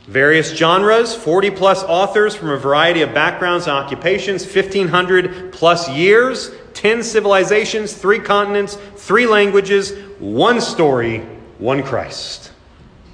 various 0.06 0.54
genres, 0.54 1.14
40 1.14 1.50
plus 1.52 1.82
authors 1.84 2.34
from 2.34 2.50
a 2.50 2.56
variety 2.56 3.02
of 3.02 3.14
backgrounds 3.14 3.66
and 3.66 3.76
occupations, 3.76 4.44
1,500 4.44 5.52
plus 5.52 5.88
years, 5.88 6.50
10 6.74 7.02
civilizations, 7.02 7.94
three 7.94 8.18
continents, 8.18 8.76
three 8.96 9.26
languages, 9.26 9.92
one 10.18 10.60
story, 10.60 11.20
one 11.58 11.82
Christ. 11.82 12.52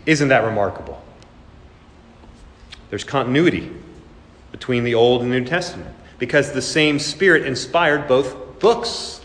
Isn't 0.07 0.29
that 0.29 0.45
remarkable? 0.45 1.01
There's 2.89 3.05
continuity 3.05 3.71
between 4.51 4.83
the 4.83 4.95
Old 4.95 5.23
and 5.23 5.31
New 5.31 5.45
Testament 5.45 5.95
because 6.19 6.53
the 6.53 6.63
same 6.63 6.99
Spirit 6.99 7.47
inspired 7.47 8.09
both 8.09 8.59
books. 8.59 9.21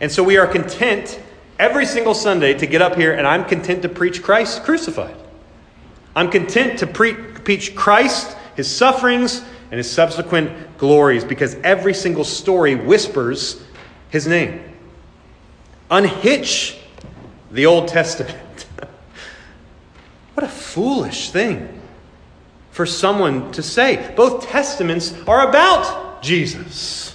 And 0.00 0.10
so 0.10 0.24
we 0.24 0.36
are 0.36 0.46
content 0.46 1.20
every 1.58 1.86
single 1.86 2.14
Sunday 2.14 2.54
to 2.54 2.66
get 2.66 2.82
up 2.82 2.96
here 2.96 3.12
and 3.12 3.26
I'm 3.26 3.44
content 3.44 3.82
to 3.82 3.88
preach 3.88 4.22
Christ 4.22 4.64
crucified. 4.64 5.14
I'm 6.16 6.30
content 6.30 6.78
to 6.80 6.86
preach 6.86 7.74
Christ, 7.74 8.36
his 8.56 8.74
sufferings, 8.74 9.42
and 9.70 9.78
his 9.78 9.90
subsequent 9.90 10.78
glories 10.78 11.24
because 11.24 11.54
every 11.56 11.94
single 11.94 12.24
story 12.24 12.74
whispers 12.74 13.62
his 14.10 14.26
name. 14.26 14.62
Unhitch 15.90 16.78
the 17.50 17.66
Old 17.66 17.88
Testament. 17.88 18.66
what 20.34 20.44
a 20.44 20.48
foolish 20.48 21.30
thing 21.30 21.80
for 22.70 22.86
someone 22.86 23.50
to 23.52 23.62
say. 23.62 24.12
Both 24.16 24.44
testaments 24.44 25.14
are 25.26 25.48
about 25.48 26.22
Jesus. 26.22 27.13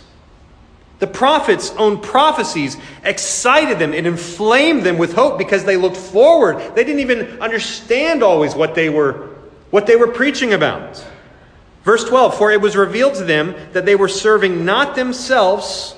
The 1.00 1.08
prophets' 1.08 1.72
own 1.78 2.02
prophecies 2.02 2.78
excited 3.04 3.80
them, 3.80 3.94
it 3.94 4.06
inflamed 4.06 4.84
them 4.84 4.98
with 4.98 5.14
hope 5.14 5.38
because 5.38 5.64
they 5.64 5.78
looked 5.78 5.98
forward. 5.98 6.76
They 6.76 6.84
didn't 6.84 7.00
even 7.00 7.42
understand 7.42 8.22
always 8.22 8.54
what 8.54 8.76
they 8.76 8.90
were, 8.90 9.30
what 9.72 9.88
they 9.88 9.96
were 9.96 10.10
preaching 10.10 10.54
about. 10.54 11.04
Verse 11.84 12.04
12 12.04 12.38
For 12.38 12.52
it 12.52 12.60
was 12.60 12.76
revealed 12.76 13.16
to 13.16 13.24
them 13.24 13.56
that 13.72 13.86
they 13.86 13.96
were 13.96 14.10
serving 14.10 14.66
not 14.66 14.96
themselves, 14.96 15.96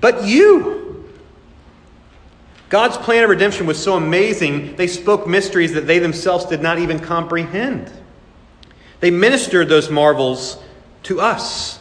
but 0.00 0.24
you. 0.24 0.84
God's 2.68 2.96
plan 2.96 3.24
of 3.24 3.30
redemption 3.30 3.66
was 3.66 3.82
so 3.82 3.96
amazing, 3.96 4.76
they 4.76 4.86
spoke 4.86 5.26
mysteries 5.26 5.74
that 5.74 5.86
they 5.86 5.98
themselves 5.98 6.46
did 6.46 6.62
not 6.62 6.78
even 6.78 6.98
comprehend. 6.98 7.92
They 9.00 9.10
ministered 9.10 9.68
those 9.68 9.90
marvels 9.90 10.62
to 11.04 11.20
us. 11.20 11.78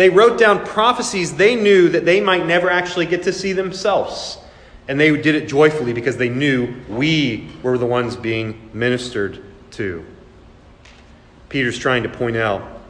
They 0.00 0.08
wrote 0.08 0.38
down 0.38 0.64
prophecies 0.64 1.34
they 1.34 1.54
knew 1.54 1.90
that 1.90 2.06
they 2.06 2.22
might 2.22 2.46
never 2.46 2.70
actually 2.70 3.04
get 3.04 3.24
to 3.24 3.34
see 3.34 3.52
themselves. 3.52 4.38
And 4.88 4.98
they 4.98 5.14
did 5.14 5.34
it 5.34 5.46
joyfully 5.46 5.92
because 5.92 6.16
they 6.16 6.30
knew 6.30 6.74
we 6.88 7.50
were 7.62 7.76
the 7.76 7.84
ones 7.84 8.16
being 8.16 8.70
ministered 8.72 9.44
to. 9.72 10.02
Peter's 11.50 11.78
trying 11.78 12.02
to 12.04 12.08
point 12.08 12.38
out 12.38 12.80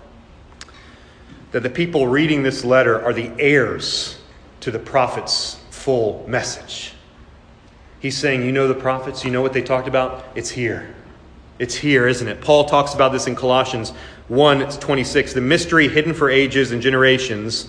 that 1.50 1.64
the 1.64 1.68
people 1.68 2.06
reading 2.06 2.44
this 2.44 2.64
letter 2.64 3.04
are 3.04 3.12
the 3.12 3.32
heirs 3.40 4.20
to 4.60 4.70
the 4.70 4.78
prophet's 4.78 5.56
full 5.70 6.24
message. 6.28 6.92
He's 7.98 8.16
saying, 8.16 8.44
You 8.44 8.52
know 8.52 8.68
the 8.68 8.74
prophets, 8.74 9.24
you 9.24 9.32
know 9.32 9.42
what 9.42 9.52
they 9.52 9.62
talked 9.62 9.88
about? 9.88 10.26
It's 10.36 10.50
here. 10.50 10.94
It's 11.58 11.74
here, 11.74 12.06
isn't 12.06 12.28
it? 12.28 12.40
Paul 12.40 12.66
talks 12.66 12.94
about 12.94 13.10
this 13.10 13.26
in 13.26 13.34
Colossians 13.34 13.92
1 14.30 14.62
it's 14.62 14.76
26. 14.76 15.32
The 15.32 15.40
mystery 15.40 15.88
hidden 15.88 16.14
for 16.14 16.30
ages 16.30 16.70
and 16.70 16.80
generations, 16.80 17.68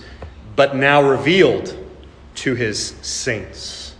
but 0.54 0.76
now 0.76 1.02
revealed 1.02 1.76
to 2.36 2.54
his 2.54 2.90
saints. 3.02 3.96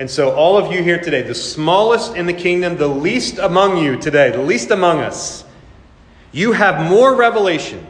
And 0.00 0.10
so, 0.10 0.32
all 0.34 0.56
of 0.58 0.72
you 0.72 0.82
here 0.82 0.98
today, 0.98 1.22
the 1.22 1.34
smallest 1.34 2.16
in 2.16 2.26
the 2.26 2.32
kingdom, 2.32 2.76
the 2.76 2.88
least 2.88 3.38
among 3.38 3.78
you 3.78 3.96
today, 3.96 4.32
the 4.32 4.42
least 4.42 4.72
among 4.72 4.98
us, 4.98 5.44
you 6.32 6.50
have 6.50 6.90
more 6.90 7.14
revelation 7.14 7.86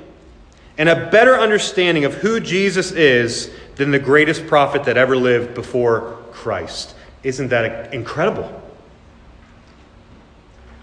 and 0.76 0.90
a 0.90 1.08
better 1.08 1.38
understanding 1.38 2.04
of 2.04 2.12
who 2.16 2.40
Jesus 2.40 2.92
is 2.92 3.50
than 3.76 3.92
the 3.92 3.98
greatest 3.98 4.46
prophet 4.46 4.84
that 4.84 4.98
ever 4.98 5.16
lived 5.16 5.54
before 5.54 6.18
Christ. 6.32 6.94
Isn't 7.22 7.48
that 7.48 7.94
incredible? 7.94 8.60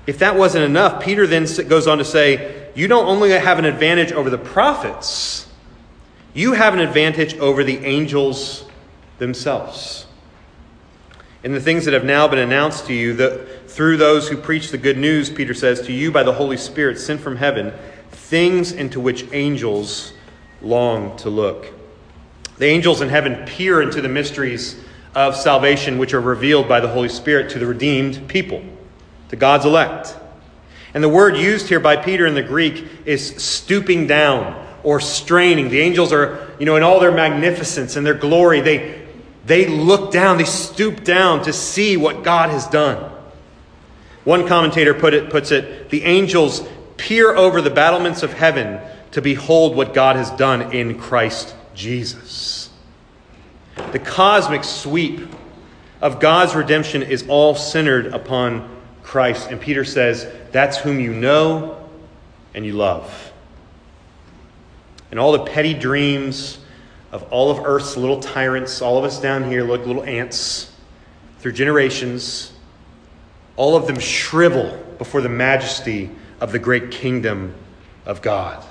If 0.08 0.18
that 0.18 0.36
wasn't 0.36 0.66
enough, 0.66 1.04
Peter 1.04 1.28
then 1.28 1.46
goes 1.68 1.86
on 1.86 2.00
to 2.00 2.06
say, 2.06 2.61
You 2.74 2.88
don't 2.88 3.08
only 3.08 3.32
have 3.32 3.60
an 3.60 3.66
advantage 3.66 4.12
over 4.12 4.30
the 4.30 4.38
prophets, 4.38 5.48
you 6.34 6.54
have 6.54 6.74
an 6.74 6.80
advantage 6.80 7.38
over 7.38 7.64
the 7.64 7.86
angels 7.86 8.66
themselves. 9.18 10.06
And 11.44 11.54
the 11.54 11.60
things 11.60 11.86
that 11.86 11.94
have 11.94 12.06
now 12.06 12.28
been 12.28 12.40
announced 12.40 12.86
to 12.86 12.94
you, 12.94 13.14
that 13.16 13.70
through 13.70 13.98
those 13.98 14.30
who 14.30 14.38
preach 14.38 14.70
the 14.70 14.78
good 14.78 14.98
news, 14.98 15.30
Peter 15.30 15.54
says, 15.54 15.82
to 15.82 15.92
you 15.92 16.12
by 16.12 16.24
the 16.24 16.34
Holy 16.34 16.58
Spirit 16.58 17.00
sent 17.00 17.20
from 17.20 17.36
heaven, 17.36 17.74
things 18.12 18.72
into 18.72 19.00
which 19.00 19.26
angels 19.34 20.14
long 20.62 21.18
to 21.18 21.30
look. 21.30 21.68
The 22.58 22.68
angels 22.68 23.02
in 23.02 23.10
heaven 23.10 23.44
peer 23.48 23.82
into 23.82 24.02
the 24.02 24.10
mysteries 24.10 24.80
of 25.16 25.36
salvation 25.36 25.98
which 25.98 26.14
are 26.14 26.22
revealed 26.22 26.70
by 26.70 26.80
the 26.80 26.88
Holy 26.88 27.10
Spirit 27.10 27.50
to 27.52 27.60
the 27.60 27.66
redeemed 27.66 28.28
people 28.28 28.64
to 29.30 29.36
God's 29.36 29.66
elect. 29.66 30.16
And 30.94 31.04
the 31.04 31.10
word 31.10 31.38
used 31.38 31.70
here 31.70 31.80
by 31.80 31.96
Peter 31.96 32.26
in 32.26 32.34
the 32.34 32.44
Greek 32.44 32.86
is 33.06 33.36
stooping 33.44 34.08
down 34.08 34.68
or 34.84 35.00
straining. 35.00 35.70
The 35.70 35.80
angels 35.80 36.12
are, 36.12 36.50
you 36.60 36.66
know, 36.66 36.76
in 36.76 36.84
all 36.84 37.00
their 37.00 37.12
magnificence 37.12 37.96
and 37.96 38.06
their 38.06 38.14
glory, 38.14 38.62
they, 38.62 39.08
they 39.46 39.68
look 39.68 40.12
down, 40.12 40.38
they 40.38 40.44
stoop 40.44 41.04
down 41.04 41.44
to 41.44 41.54
see 41.54 41.98
what 41.98 42.24
God 42.24 42.50
has 42.50 42.68
done. 42.68 43.12
One 44.24 44.48
commentator 44.48 44.94
put 44.94 45.14
it, 45.14 45.30
puts 45.30 45.52
it 45.52 45.90
the 45.90 46.04
angels 46.04 46.68
peer 46.98 47.36
over 47.36 47.62
the 47.62 47.70
battlements 47.70 48.22
of 48.22 48.34
heaven 48.34 48.80
to 49.12 49.22
behold 49.22 49.76
what 49.76 49.94
God 49.94 50.16
has 50.16 50.30
done 50.32 50.74
in 50.74 51.00
Christ 51.00 51.56
Jesus. 51.74 52.70
The 53.92 54.00
cosmic 54.00 54.64
sweep 54.64 55.28
of 56.02 56.20
God's 56.20 56.56
redemption 56.56 57.04
is 57.04 57.26
all 57.28 57.56
centered 57.56 58.08
upon 58.08 58.81
Christ. 59.04 59.50
And 59.50 59.60
Peter 59.60 59.84
says, 59.84 60.28
That's 60.52 60.78
whom 60.78 61.00
you 61.00 61.14
know 61.14 61.88
and 62.54 62.66
you 62.66 62.74
love. 62.74 63.32
And 65.10 65.20
all 65.20 65.34
the 65.34 65.44
petty 65.44 65.74
dreams 65.74 66.60
of 67.12 67.24
all 67.32 67.52
of 67.52 67.66
Earth's 67.66 67.98
little 67.98 68.20
tyrants, 68.20 68.82
all 68.82 68.98
of 68.98 69.04
us 69.04 69.20
down 69.20 69.50
here 69.50 69.64
look 69.64 69.86
little 69.86 70.04
ants 70.04 70.72
through 71.40 71.52
generations, 71.52 72.54
all 73.58 73.76
of 73.76 73.88
them 73.88 74.00
shrivel 74.00 74.78
before 74.98 75.22
the 75.22 75.30
majesty 75.30 76.10
of 76.40 76.52
the 76.52 76.60
great 76.60 76.92
kingdom 76.92 77.54
of 78.06 78.22
God. 78.22 78.64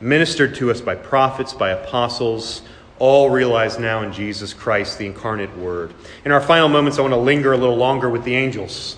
Ministered 0.00 0.54
to 0.56 0.70
us 0.70 0.80
by 0.80 0.94
prophets, 0.94 1.52
by 1.52 1.70
apostles, 1.70 2.62
all 2.98 3.30
realized 3.30 3.80
now 3.80 4.02
in 4.02 4.12
Jesus 4.12 4.52
Christ, 4.52 4.98
the 4.98 5.06
incarnate 5.06 5.56
Word. 5.56 5.94
In 6.24 6.32
our 6.32 6.40
final 6.40 6.68
moments, 6.68 6.98
I 6.98 7.02
want 7.02 7.14
to 7.14 7.18
linger 7.18 7.52
a 7.52 7.56
little 7.56 7.76
longer 7.76 8.08
with 8.10 8.24
the 8.24 8.36
angels. 8.36 8.96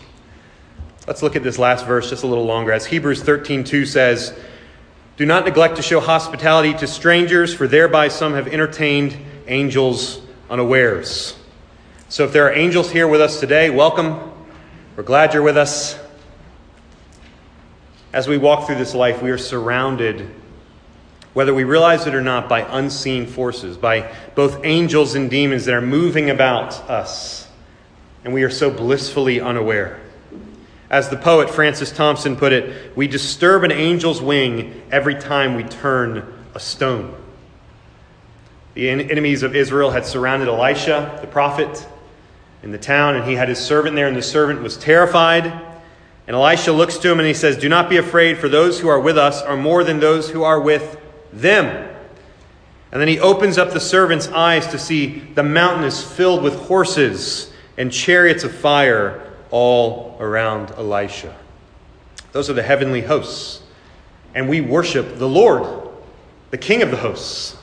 Let's 1.06 1.22
look 1.22 1.34
at 1.34 1.42
this 1.42 1.58
last 1.58 1.86
verse 1.86 2.10
just 2.10 2.24
a 2.24 2.26
little 2.26 2.44
longer. 2.44 2.72
As 2.72 2.86
Hebrews 2.86 3.22
13:2 3.22 3.86
says, 3.86 4.38
Do 5.16 5.26
not 5.26 5.44
neglect 5.44 5.76
to 5.76 5.82
show 5.82 6.00
hospitality 6.00 6.74
to 6.74 6.86
strangers, 6.86 7.54
for 7.54 7.66
thereby 7.66 8.08
some 8.08 8.34
have 8.34 8.48
entertained 8.48 9.16
angels 9.48 10.20
unawares. 10.48 11.36
So 12.08 12.24
if 12.24 12.32
there 12.32 12.46
are 12.46 12.52
angels 12.52 12.90
here 12.90 13.08
with 13.08 13.20
us 13.20 13.40
today, 13.40 13.70
welcome. 13.70 14.18
We're 14.96 15.02
glad 15.02 15.32
you're 15.32 15.42
with 15.42 15.56
us. 15.56 15.98
As 18.12 18.28
we 18.28 18.38
walk 18.38 18.66
through 18.66 18.76
this 18.76 18.94
life, 18.94 19.22
we 19.22 19.30
are 19.30 19.38
surrounded 19.38 20.28
whether 21.32 21.54
we 21.54 21.64
realize 21.64 22.06
it 22.06 22.14
or 22.14 22.20
not, 22.20 22.48
by 22.48 22.62
unseen 22.76 23.26
forces, 23.26 23.76
by 23.76 24.12
both 24.34 24.64
angels 24.64 25.14
and 25.14 25.30
demons 25.30 25.64
that 25.64 25.74
are 25.74 25.80
moving 25.80 26.28
about 26.30 26.74
us, 26.90 27.46
and 28.24 28.34
we 28.34 28.42
are 28.42 28.50
so 28.50 28.70
blissfully 28.70 29.40
unaware. 29.40 30.00
As 30.90 31.08
the 31.08 31.16
poet 31.16 31.48
Francis 31.48 31.92
Thompson 31.92 32.34
put 32.34 32.52
it, 32.52 32.96
we 32.96 33.06
disturb 33.06 33.62
an 33.62 33.70
angel's 33.70 34.20
wing 34.20 34.82
every 34.90 35.14
time 35.14 35.54
we 35.54 35.62
turn 35.62 36.24
a 36.52 36.58
stone. 36.58 37.14
The 38.74 38.90
enemies 38.90 39.44
of 39.44 39.54
Israel 39.54 39.92
had 39.92 40.04
surrounded 40.04 40.48
Elisha, 40.48 41.18
the 41.20 41.28
prophet, 41.28 41.86
in 42.64 42.72
the 42.72 42.78
town, 42.78 43.14
and 43.14 43.24
he 43.24 43.34
had 43.34 43.48
his 43.48 43.58
servant 43.58 43.94
there, 43.94 44.08
and 44.08 44.16
the 44.16 44.22
servant 44.22 44.62
was 44.62 44.76
terrified. 44.76 45.46
And 46.26 46.36
Elisha 46.36 46.72
looks 46.72 46.98
to 46.98 47.10
him 47.10 47.18
and 47.20 47.26
he 47.26 47.34
says, 47.34 47.56
Do 47.56 47.68
not 47.68 47.88
be 47.88 47.96
afraid, 47.96 48.38
for 48.38 48.48
those 48.48 48.80
who 48.80 48.88
are 48.88 49.00
with 49.00 49.16
us 49.16 49.42
are 49.42 49.56
more 49.56 49.84
than 49.84 50.00
those 50.00 50.28
who 50.28 50.42
are 50.42 50.60
with 50.60 51.00
them. 51.32 51.88
And 52.92 53.00
then 53.00 53.08
he 53.08 53.20
opens 53.20 53.58
up 53.58 53.72
the 53.72 53.80
servant's 53.80 54.26
eyes 54.28 54.66
to 54.68 54.78
see 54.78 55.20
the 55.34 55.44
mountain 55.44 55.84
is 55.84 56.02
filled 56.02 56.42
with 56.42 56.54
horses 56.54 57.52
and 57.78 57.92
chariots 57.92 58.42
of 58.42 58.52
fire 58.52 59.29
all 59.50 60.16
around 60.20 60.70
Elisha. 60.72 61.34
Those 62.32 62.48
are 62.48 62.54
the 62.54 62.62
heavenly 62.62 63.00
hosts. 63.00 63.62
And 64.34 64.48
we 64.48 64.60
worship 64.60 65.18
the 65.18 65.28
Lord, 65.28 65.88
the 66.50 66.58
King 66.58 66.82
of 66.82 66.90
the 66.90 66.96
hosts. 66.96 67.56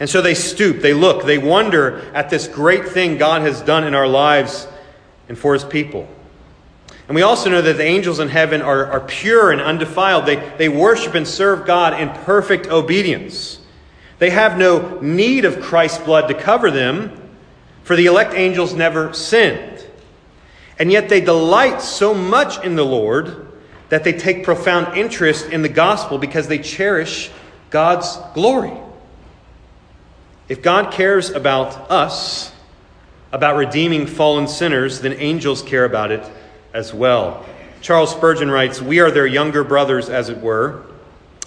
And 0.00 0.08
so 0.08 0.22
they 0.22 0.34
stoop, 0.34 0.80
they 0.80 0.94
look, 0.94 1.24
they 1.24 1.38
wonder 1.38 2.00
at 2.14 2.30
this 2.30 2.46
great 2.46 2.88
thing 2.88 3.18
God 3.18 3.42
has 3.42 3.60
done 3.60 3.84
in 3.84 3.94
our 3.94 4.06
lives 4.06 4.68
and 5.28 5.36
for 5.36 5.54
his 5.54 5.64
people. 5.64 6.08
And 7.08 7.14
we 7.14 7.22
also 7.22 7.50
know 7.50 7.62
that 7.62 7.78
the 7.78 7.84
angels 7.84 8.20
in 8.20 8.28
heaven 8.28 8.60
are, 8.60 8.86
are 8.86 9.00
pure 9.00 9.50
and 9.50 9.60
undefiled. 9.60 10.26
They, 10.26 10.36
they 10.58 10.68
worship 10.68 11.14
and 11.14 11.26
serve 11.26 11.66
God 11.66 11.98
in 11.98 12.10
perfect 12.24 12.66
obedience. 12.66 13.60
They 14.18 14.30
have 14.30 14.58
no 14.58 15.00
need 15.00 15.44
of 15.44 15.60
Christ's 15.60 15.98
blood 16.04 16.28
to 16.28 16.34
cover 16.34 16.70
them, 16.70 17.30
for 17.82 17.96
the 17.96 18.06
elect 18.06 18.34
angels 18.34 18.74
never 18.74 19.14
sinned. 19.14 19.77
And 20.78 20.92
yet 20.92 21.08
they 21.08 21.20
delight 21.20 21.82
so 21.82 22.14
much 22.14 22.64
in 22.64 22.76
the 22.76 22.84
Lord 22.84 23.48
that 23.88 24.04
they 24.04 24.12
take 24.12 24.44
profound 24.44 24.96
interest 24.96 25.46
in 25.46 25.62
the 25.62 25.68
gospel 25.68 26.18
because 26.18 26.46
they 26.46 26.58
cherish 26.58 27.30
God's 27.70 28.18
glory. 28.34 28.72
If 30.48 30.62
God 30.62 30.92
cares 30.92 31.30
about 31.30 31.90
us, 31.90 32.52
about 33.32 33.56
redeeming 33.56 34.06
fallen 34.06 34.48
sinners, 34.48 35.00
then 35.00 35.12
angels 35.14 35.62
care 35.62 35.84
about 35.84 36.10
it 36.10 36.24
as 36.72 36.94
well. 36.94 37.44
Charles 37.80 38.12
Spurgeon 38.12 38.50
writes 38.50 38.80
We 38.80 39.00
are 39.00 39.10
their 39.10 39.26
younger 39.26 39.64
brothers, 39.64 40.08
as 40.08 40.28
it 40.28 40.38
were, 40.38 40.82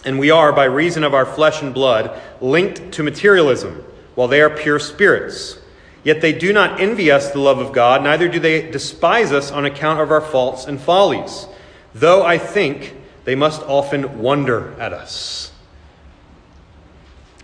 and 0.06 0.20
we 0.20 0.32
are, 0.32 0.52
by 0.52 0.66
reason 0.66 1.04
of 1.04 1.14
our 1.14 1.26
flesh 1.26 1.62
and 1.62 1.74
blood, 1.74 2.20
linked 2.40 2.94
to 2.94 3.04
materialism, 3.04 3.84
while 4.16 4.28
they 4.28 4.42
are 4.42 4.50
pure 4.50 4.80
spirits. 4.80 5.58
Yet 6.04 6.22
they 6.22 6.34
do 6.34 6.52
not 6.52 6.80
envy 6.80 7.12
us 7.12 7.32
the 7.32 7.40
love 7.40 7.60
of 7.60 7.74
God, 7.74 8.04
neither 8.04 8.28
do 8.28 8.40
they 8.40 8.70
despise 8.70 9.32
us 9.32 9.52
on 9.52 9.66
account 9.66 10.00
of 10.00 10.12
our 10.12 10.22
faults 10.22 10.66
and 10.66 10.82
follies, 10.82 11.48
though 11.94 12.26
I 12.26 12.38
think 12.38 12.96
they 13.24 13.36
must 13.36 13.62
often 13.64 14.20
wonder 14.20 14.74
at 14.80 14.94
us. 14.94 15.52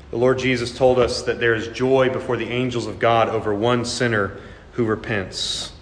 The 0.10 0.18
Lord 0.18 0.40
Jesus 0.40 0.76
told 0.76 1.00
us 1.00 1.24
that 1.24 1.40
there 1.40 1.54
is 1.54 1.68
joy 1.68 2.10
before 2.10 2.38
the 2.38 2.50
angels 2.50 2.88
of 2.88 2.98
God 2.98 3.30
over 3.30 3.54
one 3.54 3.86
sinner 3.86 4.40
who 4.72 4.86
repents. 4.86 5.74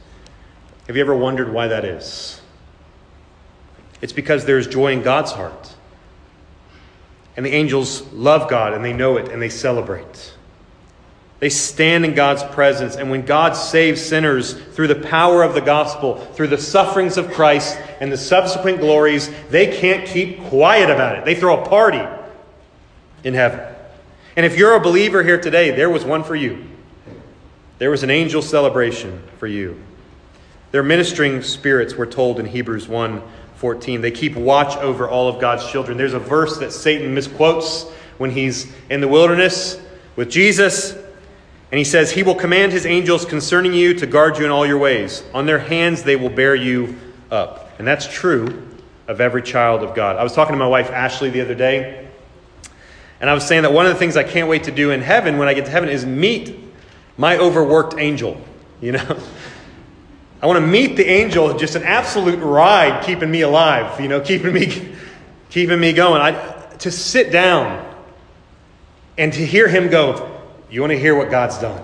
Have 0.88 0.96
you 0.96 1.02
ever 1.02 1.16
wondered 1.16 1.54
why 1.54 1.68
that 1.68 1.86
is? 1.86 2.42
It's 4.02 4.14
because 4.14 4.46
there's 4.46 4.68
joy 4.68 4.92
in 4.92 5.02
God's 5.02 5.32
heart. 5.32 5.74
And 7.38 7.46
the 7.46 7.54
angels 7.54 8.02
love 8.14 8.50
God 8.50 8.74
and 8.74 8.84
they 8.84 8.94
know 8.94 9.18
it 9.18 9.30
and 9.30 9.42
they 9.42 9.50
celebrate. 9.50 10.35
They 11.39 11.50
stand 11.50 12.06
in 12.06 12.15
God's 12.15 12.43
presence. 12.43 12.95
And 12.95 13.12
when 13.12 13.26
God 13.26 13.54
saves 13.54 14.02
sinners 14.02 14.54
through 14.54 14.88
the 14.88 14.95
power 14.95 15.43
of 15.43 15.54
the 15.54 15.62
gospel, 15.62 16.17
through 16.17 16.48
the 16.48 16.58
sufferings 16.58 17.17
of 17.17 17.32
Christ 17.32 17.78
and 18.00 18.12
the 18.12 18.17
subsequent 18.17 18.80
glories, 18.80 19.30
they 19.50 19.78
can't 19.78 20.08
keep 20.08 20.41
quiet 20.45 20.89
about 20.89 21.17
it. 21.17 21.26
They 21.26 21.36
throw 21.36 21.62
a 21.62 21.67
party 21.67 22.02
in 23.24 23.34
heaven. 23.34 23.60
And 24.38 24.45
if 24.45 24.58
you're 24.58 24.76
a 24.76 24.80
believer 24.80 25.24
here 25.24 25.39
today, 25.39 25.71
there 25.71 25.89
was 25.89 26.06
one 26.06 26.24
for 26.24 26.36
you. 26.36 26.65
There 27.80 27.91
was 27.91 28.04
an 28.04 28.10
angel 28.10 28.41
celebration 28.41 29.21
for 29.38 29.48
you. 29.48 29.82
They're 30.71 30.84
ministering 30.84 31.41
spirits, 31.41 31.95
we're 31.95 32.06
told 32.06 32.39
in 32.39 32.45
Hebrews 32.45 32.88
1 32.88 33.21
14. 33.56 34.02
They 34.02 34.12
keep 34.12 34.36
watch 34.36 34.76
over 34.78 35.08
all 35.08 35.30
of 35.30 35.39
God's 35.39 35.65
children. 35.71 35.98
There's 35.98 36.13
a 36.13 36.19
verse 36.19 36.58
that 36.60 36.74
Satan 36.74 37.13
misquotes 37.13 37.84
when 38.17 38.30
he's 38.30 38.71
in 38.89 39.00
the 39.00 39.08
wilderness 39.08 39.80
with 40.17 40.30
Jesus. 40.30 40.95
And 41.76 41.80
he 41.80 41.84
says, 41.84 42.10
He 42.10 42.24
will 42.24 42.36
command 42.36 42.72
His 42.72 42.86
angels 42.86 43.26
concerning 43.26 43.74
you 43.74 43.96
to 43.96 44.08
guard 44.08 44.38
you 44.38 44.46
in 44.46 44.50
all 44.50 44.66
your 44.66 44.78
ways. 44.78 45.26
On 45.34 45.46
their 45.46 45.60
hands 45.60 46.04
they 46.04 46.16
will 46.16 46.30
bear 46.30 46.56
you 46.56 46.96
up. 47.30 47.78
And 47.78 47.86
that's 47.86 48.08
true 48.08 48.66
of 49.10 49.20
every 49.20 49.42
child 49.42 49.84
of 49.84 49.94
God. 49.94 50.16
I 50.16 50.24
was 50.24 50.32
talking 50.32 50.54
to 50.54 50.58
my 50.58 50.70
wife 50.70 50.90
Ashley 50.90 51.32
the 51.32 51.42
other 51.42 51.54
day, 51.54 52.08
and 53.20 53.30
I 53.30 53.34
was 53.34 53.46
saying 53.46 53.64
that 53.64 53.74
one 53.74 53.86
of 53.86 53.92
the 53.92 54.00
things 54.00 54.16
I 54.16 54.24
can't 54.24 54.48
wait 54.48 54.64
to 54.64 54.72
do 54.72 54.92
in 54.92 55.02
heaven 55.02 55.38
when 55.38 55.50
I 55.50 55.54
get 55.54 55.66
to 55.66 55.72
heaven 55.72 55.90
is 55.90 56.06
meet 56.06 56.58
my 57.18 57.38
overworked 57.38 58.00
angel. 58.00 58.40
You 58.80 58.94
know? 58.94 59.20
I 60.42 60.48
want 60.48 60.62
to 60.62 60.66
meet 60.66 60.96
the 60.96 61.06
angel, 61.06 61.58
just 61.58 61.76
an 61.76 61.84
absolute 61.84 62.40
ride, 62.40 63.04
keeping 63.04 63.30
me 63.30 63.42
alive, 63.42 64.00
you 64.00 64.08
know, 64.08 64.22
keeping 64.22 64.54
me, 64.54 64.96
keeping 65.50 65.82
me 65.82 65.92
going. 65.92 66.22
I, 66.22 66.78
to 66.78 66.90
sit 66.90 67.34
down 67.34 67.86
and 69.18 69.34
to 69.34 69.46
hear 69.46 69.68
him 69.68 69.90
go, 69.90 70.35
You 70.69 70.82
want 70.82 70.91
to 70.91 70.99
hear 70.99 71.15
what 71.15 71.30
God's 71.30 71.58
done? 71.60 71.84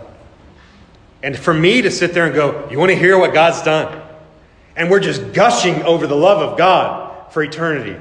And 1.24 1.38
for 1.38 1.54
me 1.54 1.82
to 1.84 1.92
sit 1.92 2.14
there 2.14 2.26
and 2.26 2.34
go, 2.34 2.68
You 2.72 2.80
want 2.80 2.90
to 2.92 2.98
hear 2.98 3.18
what 3.18 3.34
God's 3.34 3.62
done? 3.62 4.02
And 4.76 4.90
we're 4.90 5.00
just 5.00 5.34
gushing 5.34 5.84
over 5.84 6.08
the 6.08 6.16
love 6.16 6.40
of 6.42 6.58
God 6.58 7.32
for 7.32 7.44
eternity. 7.44 7.98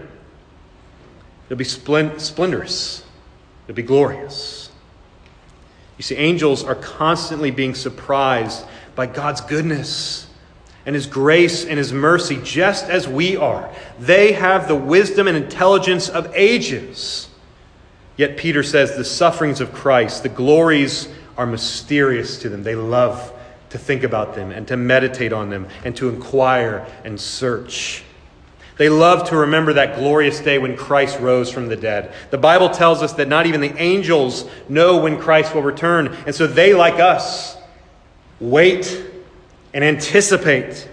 It'll 1.46 1.58
be 1.58 1.64
splendorous, 1.64 3.04
it'll 3.66 3.76
be 3.76 3.82
glorious. 3.82 4.70
You 5.98 6.02
see, 6.02 6.16
angels 6.16 6.64
are 6.64 6.76
constantly 6.76 7.50
being 7.50 7.74
surprised 7.74 8.64
by 8.94 9.06
God's 9.06 9.42
goodness 9.42 10.26
and 10.86 10.94
His 10.94 11.06
grace 11.06 11.64
and 11.64 11.76
His 11.76 11.92
mercy, 11.92 12.40
just 12.42 12.86
as 12.86 13.06
we 13.06 13.36
are. 13.36 13.70
They 13.98 14.32
have 14.32 14.66
the 14.66 14.74
wisdom 14.74 15.28
and 15.28 15.36
intelligence 15.36 16.08
of 16.08 16.32
ages. 16.34 17.28
Yet 18.20 18.36
Peter 18.36 18.62
says 18.62 18.98
the 18.98 19.04
sufferings 19.06 19.62
of 19.62 19.72
Christ, 19.72 20.24
the 20.24 20.28
glories 20.28 21.08
are 21.38 21.46
mysterious 21.46 22.38
to 22.40 22.50
them. 22.50 22.62
They 22.62 22.74
love 22.74 23.32
to 23.70 23.78
think 23.78 24.02
about 24.02 24.34
them 24.34 24.50
and 24.50 24.68
to 24.68 24.76
meditate 24.76 25.32
on 25.32 25.48
them 25.48 25.66
and 25.86 25.96
to 25.96 26.10
inquire 26.10 26.86
and 27.02 27.18
search. 27.18 28.04
They 28.76 28.90
love 28.90 29.30
to 29.30 29.38
remember 29.38 29.72
that 29.72 29.96
glorious 29.96 30.38
day 30.38 30.58
when 30.58 30.76
Christ 30.76 31.18
rose 31.18 31.50
from 31.50 31.68
the 31.68 31.76
dead. 31.76 32.12
The 32.28 32.36
Bible 32.36 32.68
tells 32.68 33.02
us 33.02 33.14
that 33.14 33.26
not 33.26 33.46
even 33.46 33.62
the 33.62 33.74
angels 33.78 34.44
know 34.68 34.98
when 34.98 35.18
Christ 35.18 35.54
will 35.54 35.62
return. 35.62 36.08
And 36.26 36.34
so 36.34 36.46
they, 36.46 36.74
like 36.74 37.00
us, 37.00 37.56
wait 38.38 39.02
and 39.72 39.82
anticipate. 39.82 40.86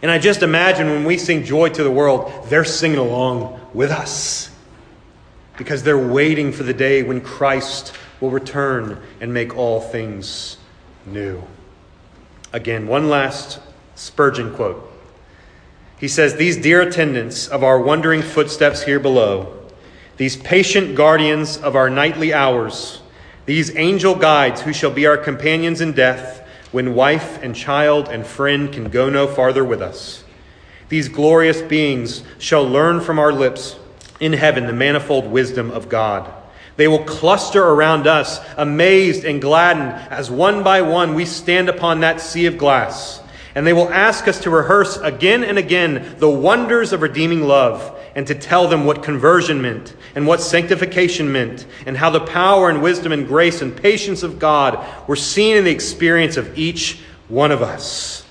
And 0.00 0.10
I 0.10 0.18
just 0.18 0.42
imagine 0.42 0.88
when 0.88 1.04
we 1.04 1.18
sing 1.18 1.44
Joy 1.44 1.68
to 1.68 1.82
the 1.82 1.90
World, 1.90 2.32
they're 2.46 2.64
singing 2.64 2.96
along 2.96 3.60
with 3.74 3.90
us 3.90 4.48
because 5.58 5.82
they're 5.82 5.98
waiting 5.98 6.52
for 6.52 6.62
the 6.62 6.72
day 6.72 7.02
when 7.02 7.20
Christ 7.20 7.92
will 8.20 8.30
return 8.30 9.02
and 9.20 9.34
make 9.34 9.56
all 9.56 9.80
things 9.80 10.56
new. 11.04 11.42
Again, 12.52 12.86
one 12.86 13.10
last 13.10 13.60
Spurgeon 13.94 14.54
quote. 14.54 14.84
He 15.98 16.08
says, 16.08 16.36
These 16.36 16.58
dear 16.58 16.80
attendants 16.80 17.48
of 17.48 17.64
our 17.64 17.80
wandering 17.80 18.22
footsteps 18.22 18.84
here 18.84 19.00
below, 19.00 19.54
these 20.16 20.36
patient 20.36 20.96
guardians 20.96 21.58
of 21.58 21.76
our 21.76 21.90
nightly 21.90 22.32
hours, 22.32 23.00
these 23.46 23.76
angel 23.76 24.14
guides 24.14 24.60
who 24.60 24.72
shall 24.72 24.90
be 24.90 25.06
our 25.06 25.16
companions 25.16 25.80
in 25.80 25.92
death 25.92 26.46
when 26.70 26.94
wife 26.94 27.42
and 27.42 27.54
child 27.54 28.08
and 28.08 28.26
friend 28.26 28.72
can 28.72 28.90
go 28.90 29.10
no 29.10 29.26
farther 29.26 29.64
with 29.64 29.82
us. 29.82 30.22
These 30.88 31.08
glorious 31.08 31.60
beings 31.62 32.22
shall 32.38 32.64
learn 32.64 33.00
from 33.00 33.18
our 33.18 33.32
lips 33.32 33.76
in 34.20 34.32
heaven 34.32 34.66
the 34.66 34.72
manifold 34.72 35.26
wisdom 35.26 35.70
of 35.70 35.88
God. 35.88 36.32
They 36.76 36.88
will 36.88 37.04
cluster 37.04 37.62
around 37.62 38.06
us, 38.06 38.40
amazed 38.56 39.24
and 39.24 39.40
gladdened, 39.40 39.92
as 40.10 40.30
one 40.30 40.62
by 40.62 40.82
one 40.82 41.14
we 41.14 41.24
stand 41.24 41.68
upon 41.68 42.00
that 42.00 42.20
sea 42.20 42.46
of 42.46 42.56
glass 42.56 43.20
and 43.58 43.66
they 43.66 43.72
will 43.72 43.88
ask 43.88 44.28
us 44.28 44.38
to 44.42 44.50
rehearse 44.50 44.98
again 44.98 45.42
and 45.42 45.58
again 45.58 46.14
the 46.18 46.30
wonders 46.30 46.92
of 46.92 47.02
redeeming 47.02 47.42
love 47.42 47.98
and 48.14 48.24
to 48.28 48.34
tell 48.36 48.68
them 48.68 48.84
what 48.84 49.02
conversion 49.02 49.60
meant 49.60 49.96
and 50.14 50.28
what 50.28 50.40
sanctification 50.40 51.32
meant 51.32 51.66
and 51.84 51.96
how 51.96 52.08
the 52.08 52.20
power 52.20 52.70
and 52.70 52.80
wisdom 52.80 53.10
and 53.10 53.26
grace 53.26 53.60
and 53.60 53.76
patience 53.76 54.22
of 54.22 54.38
God 54.38 54.86
were 55.08 55.16
seen 55.16 55.56
in 55.56 55.64
the 55.64 55.72
experience 55.72 56.36
of 56.36 56.56
each 56.56 57.00
one 57.26 57.50
of 57.50 57.60
us. 57.60 58.24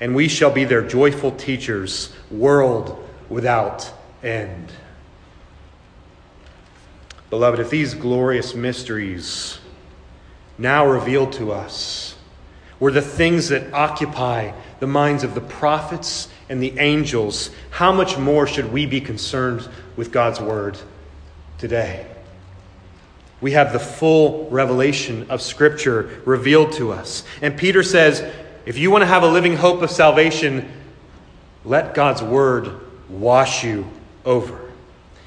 And 0.00 0.14
we 0.14 0.28
shall 0.28 0.50
be 0.50 0.64
their 0.64 0.80
joyful 0.80 1.32
teachers, 1.32 2.10
world 2.30 3.06
without 3.28 3.92
end. 4.22 4.72
Beloved, 7.32 7.60
if 7.60 7.70
these 7.70 7.94
glorious 7.94 8.54
mysteries 8.54 9.58
now 10.58 10.86
revealed 10.86 11.32
to 11.32 11.50
us, 11.50 12.14
were 12.78 12.90
the 12.90 13.00
things 13.00 13.48
that 13.48 13.72
occupy 13.72 14.52
the 14.80 14.86
minds 14.86 15.24
of 15.24 15.34
the 15.34 15.40
prophets 15.40 16.28
and 16.50 16.62
the 16.62 16.78
angels, 16.78 17.48
how 17.70 17.90
much 17.90 18.18
more 18.18 18.46
should 18.46 18.70
we 18.70 18.84
be 18.84 19.00
concerned 19.00 19.66
with 19.96 20.12
God's 20.12 20.42
word 20.42 20.76
today? 21.56 22.06
We 23.40 23.52
have 23.52 23.72
the 23.72 23.80
full 23.80 24.50
revelation 24.50 25.30
of 25.30 25.40
Scripture 25.40 26.20
revealed 26.26 26.72
to 26.72 26.92
us. 26.92 27.24
And 27.40 27.56
Peter 27.56 27.82
says, 27.82 28.22
if 28.66 28.76
you 28.76 28.90
want 28.90 29.00
to 29.02 29.06
have 29.06 29.22
a 29.22 29.28
living 29.28 29.56
hope 29.56 29.80
of 29.80 29.90
salvation, 29.90 30.70
let 31.64 31.94
God's 31.94 32.22
word 32.22 32.78
wash 33.08 33.64
you 33.64 33.88
over. 34.26 34.61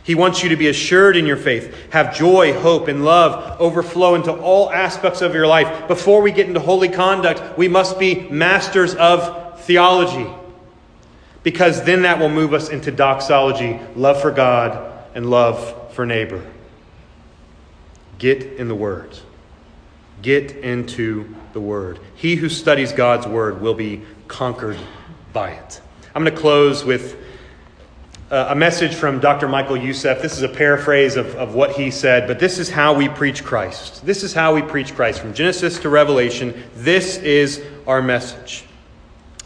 He 0.05 0.13
wants 0.13 0.43
you 0.43 0.49
to 0.49 0.55
be 0.55 0.67
assured 0.67 1.17
in 1.17 1.25
your 1.25 1.35
faith, 1.35 1.75
have 1.89 2.15
joy, 2.15 2.53
hope, 2.53 2.87
and 2.87 3.03
love 3.03 3.59
overflow 3.59 4.13
into 4.13 4.31
all 4.31 4.71
aspects 4.71 5.21
of 5.21 5.33
your 5.33 5.47
life. 5.47 5.87
Before 5.87 6.21
we 6.21 6.31
get 6.31 6.47
into 6.47 6.59
holy 6.59 6.89
conduct, 6.89 7.57
we 7.57 7.67
must 7.67 7.97
be 7.97 8.29
masters 8.29 8.93
of 8.93 9.59
theology, 9.61 10.29
because 11.41 11.83
then 11.85 12.03
that 12.03 12.19
will 12.19 12.29
move 12.29 12.53
us 12.53 12.69
into 12.69 12.91
doxology 12.91 13.79
love 13.95 14.21
for 14.21 14.29
God 14.29 14.93
and 15.15 15.27
love 15.27 15.93
for 15.95 16.05
neighbor. 16.05 16.45
Get 18.19 18.43
in 18.43 18.67
the 18.67 18.75
Word. 18.75 19.17
Get 20.21 20.51
into 20.51 21.35
the 21.53 21.59
Word. 21.59 21.99
He 22.15 22.35
who 22.35 22.49
studies 22.49 22.91
God's 22.91 23.25
Word 23.25 23.59
will 23.59 23.73
be 23.73 24.03
conquered 24.27 24.77
by 25.33 25.49
it. 25.49 25.81
I'm 26.13 26.23
going 26.23 26.35
to 26.35 26.39
close 26.39 26.85
with 26.85 27.24
uh, 28.31 28.47
a 28.49 28.55
message 28.55 28.95
from 28.95 29.19
Dr. 29.19 29.47
Michael 29.47 29.77
Youssef. 29.77 30.21
This 30.21 30.35
is 30.35 30.41
a 30.41 30.49
paraphrase 30.49 31.15
of, 31.15 31.35
of 31.35 31.53
what 31.53 31.73
he 31.73 31.91
said, 31.91 32.27
but 32.27 32.39
this 32.39 32.57
is 32.57 32.69
how 32.69 32.93
we 32.93 33.07
preach 33.07 33.43
Christ. 33.43 34.03
This 34.05 34.23
is 34.23 34.33
how 34.33 34.55
we 34.55 34.63
preach 34.63 34.95
Christ. 34.95 35.19
From 35.19 35.33
Genesis 35.33 35.77
to 35.79 35.89
Revelation, 35.89 36.63
this 36.75 37.17
is 37.17 37.63
our 37.85 38.01
message. 38.01 38.65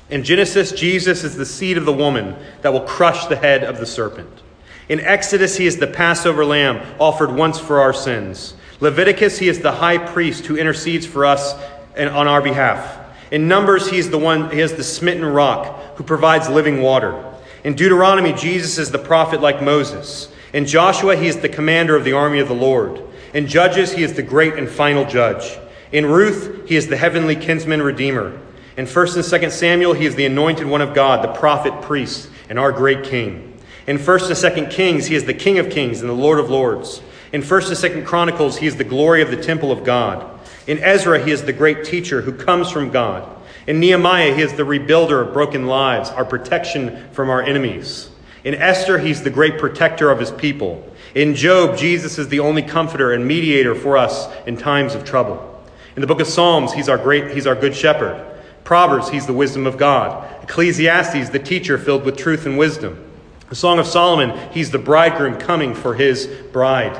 In 0.09 0.23
Genesis, 0.23 0.71
Jesus 0.71 1.23
is 1.23 1.35
the 1.35 1.45
seed 1.45 1.77
of 1.77 1.85
the 1.85 1.93
woman 1.93 2.35
that 2.61 2.71
will 2.71 2.81
crush 2.81 3.25
the 3.25 3.35
head 3.35 3.63
of 3.63 3.79
the 3.79 3.85
serpent. 3.85 4.41
In 4.87 5.01
Exodus, 5.01 5.57
he 5.57 5.67
is 5.67 5.77
the 5.77 5.85
Passover 5.85 6.45
lamb 6.45 6.81
offered 6.99 7.31
once 7.31 7.59
for 7.59 7.81
our 7.81 7.93
sins. 7.93 8.55
Leviticus, 8.79 9.37
he 9.37 9.49
is 9.49 9.59
the 9.59 9.73
high 9.73 9.97
priest 9.97 10.45
who 10.45 10.57
intercedes 10.57 11.05
for 11.05 11.25
us 11.25 11.53
and 11.95 12.09
on 12.09 12.27
our 12.27 12.41
behalf. 12.41 12.97
In 13.29 13.47
Numbers, 13.47 13.89
he 13.89 13.97
is 13.97 14.09
the 14.09 14.17
one, 14.17 14.49
he 14.49 14.61
is 14.61 14.73
the 14.73 14.83
smitten 14.83 15.25
rock 15.25 15.97
who 15.97 16.03
provides 16.03 16.49
living 16.49 16.81
water. 16.81 17.28
In 17.63 17.73
Deuteronomy, 17.73 18.33
Jesus 18.33 18.77
is 18.77 18.91
the 18.91 18.99
prophet 18.99 19.41
like 19.41 19.61
Moses. 19.61 20.31
In 20.53 20.65
Joshua, 20.65 21.15
he 21.15 21.27
is 21.27 21.37
the 21.37 21.49
commander 21.49 21.95
of 21.95 22.03
the 22.03 22.13
army 22.13 22.39
of 22.39 22.47
the 22.47 22.53
Lord. 22.53 23.01
In 23.33 23.47
Judges, 23.47 23.91
he 23.91 24.03
is 24.03 24.13
the 24.13 24.23
great 24.23 24.53
and 24.55 24.69
final 24.69 25.05
judge. 25.05 25.57
In 25.91 26.05
Ruth, 26.05 26.67
he 26.67 26.75
is 26.75 26.87
the 26.87 26.97
heavenly 26.97 27.35
kinsman 27.35 27.81
redeemer. 27.81 28.39
In 28.77 28.85
1st 28.85 29.15
and 29.15 29.43
2nd 29.43 29.51
Samuel, 29.51 29.93
he 29.93 30.05
is 30.05 30.15
the 30.15 30.25
anointed 30.25 30.65
one 30.65 30.81
of 30.81 30.93
God, 30.93 31.23
the 31.23 31.33
prophet, 31.39 31.81
priest, 31.81 32.29
and 32.49 32.57
our 32.57 32.71
great 32.71 33.03
king. 33.03 33.57
In 33.87 33.97
1st 33.97 34.55
and 34.55 34.67
2nd 34.67 34.71
Kings, 34.71 35.07
he 35.07 35.15
is 35.15 35.25
the 35.25 35.33
King 35.33 35.57
of 35.57 35.69
kings 35.69 36.01
and 36.01 36.09
the 36.09 36.13
Lord 36.13 36.39
of 36.39 36.49
lords. 36.49 37.01
In 37.33 37.41
1st 37.41 37.83
and 37.83 38.03
2nd 38.03 38.05
Chronicles, 38.05 38.57
he 38.57 38.67
is 38.67 38.77
the 38.77 38.83
glory 38.83 39.21
of 39.21 39.31
the 39.31 39.41
temple 39.41 39.71
of 39.71 39.83
God. 39.83 40.39
In 40.67 40.79
Ezra, 40.79 41.23
he 41.23 41.31
is 41.31 41.43
the 41.43 41.53
great 41.53 41.83
teacher 41.83 42.21
who 42.21 42.31
comes 42.31 42.71
from 42.71 42.91
God. 42.91 43.27
In 43.69 43.79
Nehemiah, 43.79 44.33
he 44.33 44.41
is 44.41 44.53
the 44.53 44.63
rebuilder 44.63 45.27
of 45.27 45.31
broken 45.31 45.67
lives, 45.67 46.09
our 46.09 46.25
protection 46.25 47.07
from 47.11 47.29
our 47.29 47.39
enemies. 47.39 48.09
In 48.43 48.55
Esther, 48.55 48.97
he's 48.97 49.21
the 49.21 49.29
great 49.29 49.59
protector 49.59 50.09
of 50.09 50.19
his 50.19 50.31
people. 50.31 50.91
In 51.13 51.35
Job, 51.35 51.77
Jesus 51.77 52.17
is 52.17 52.29
the 52.29 52.39
only 52.39 52.63
comforter 52.63 53.13
and 53.13 53.27
mediator 53.27 53.75
for 53.75 53.95
us 53.95 54.27
in 54.47 54.57
times 54.57 54.95
of 54.95 55.05
trouble. 55.05 55.63
In 55.95 56.01
the 56.01 56.07
book 56.07 56.19
of 56.19 56.25
Psalms, 56.25 56.73
he's 56.73 56.89
our 56.89 56.97
great 56.97 57.29
he's 57.29 57.45
our 57.45 57.53
good 57.53 57.75
shepherd. 57.75 58.25
Proverbs, 58.63 59.07
he's 59.07 59.27
the 59.27 59.33
wisdom 59.33 59.67
of 59.67 59.77
God. 59.77 60.27
Ecclesiastes, 60.41 61.29
the 61.29 61.37
teacher 61.37 61.77
filled 61.77 62.05
with 62.05 62.17
truth 62.17 62.47
and 62.47 62.57
wisdom. 62.57 63.07
The 63.49 63.55
Song 63.55 63.77
of 63.77 63.85
Solomon, 63.85 64.35
he's 64.51 64.71
the 64.71 64.79
bridegroom 64.79 65.37
coming 65.37 65.75
for 65.75 65.93
his 65.93 66.25
bride. 66.51 66.99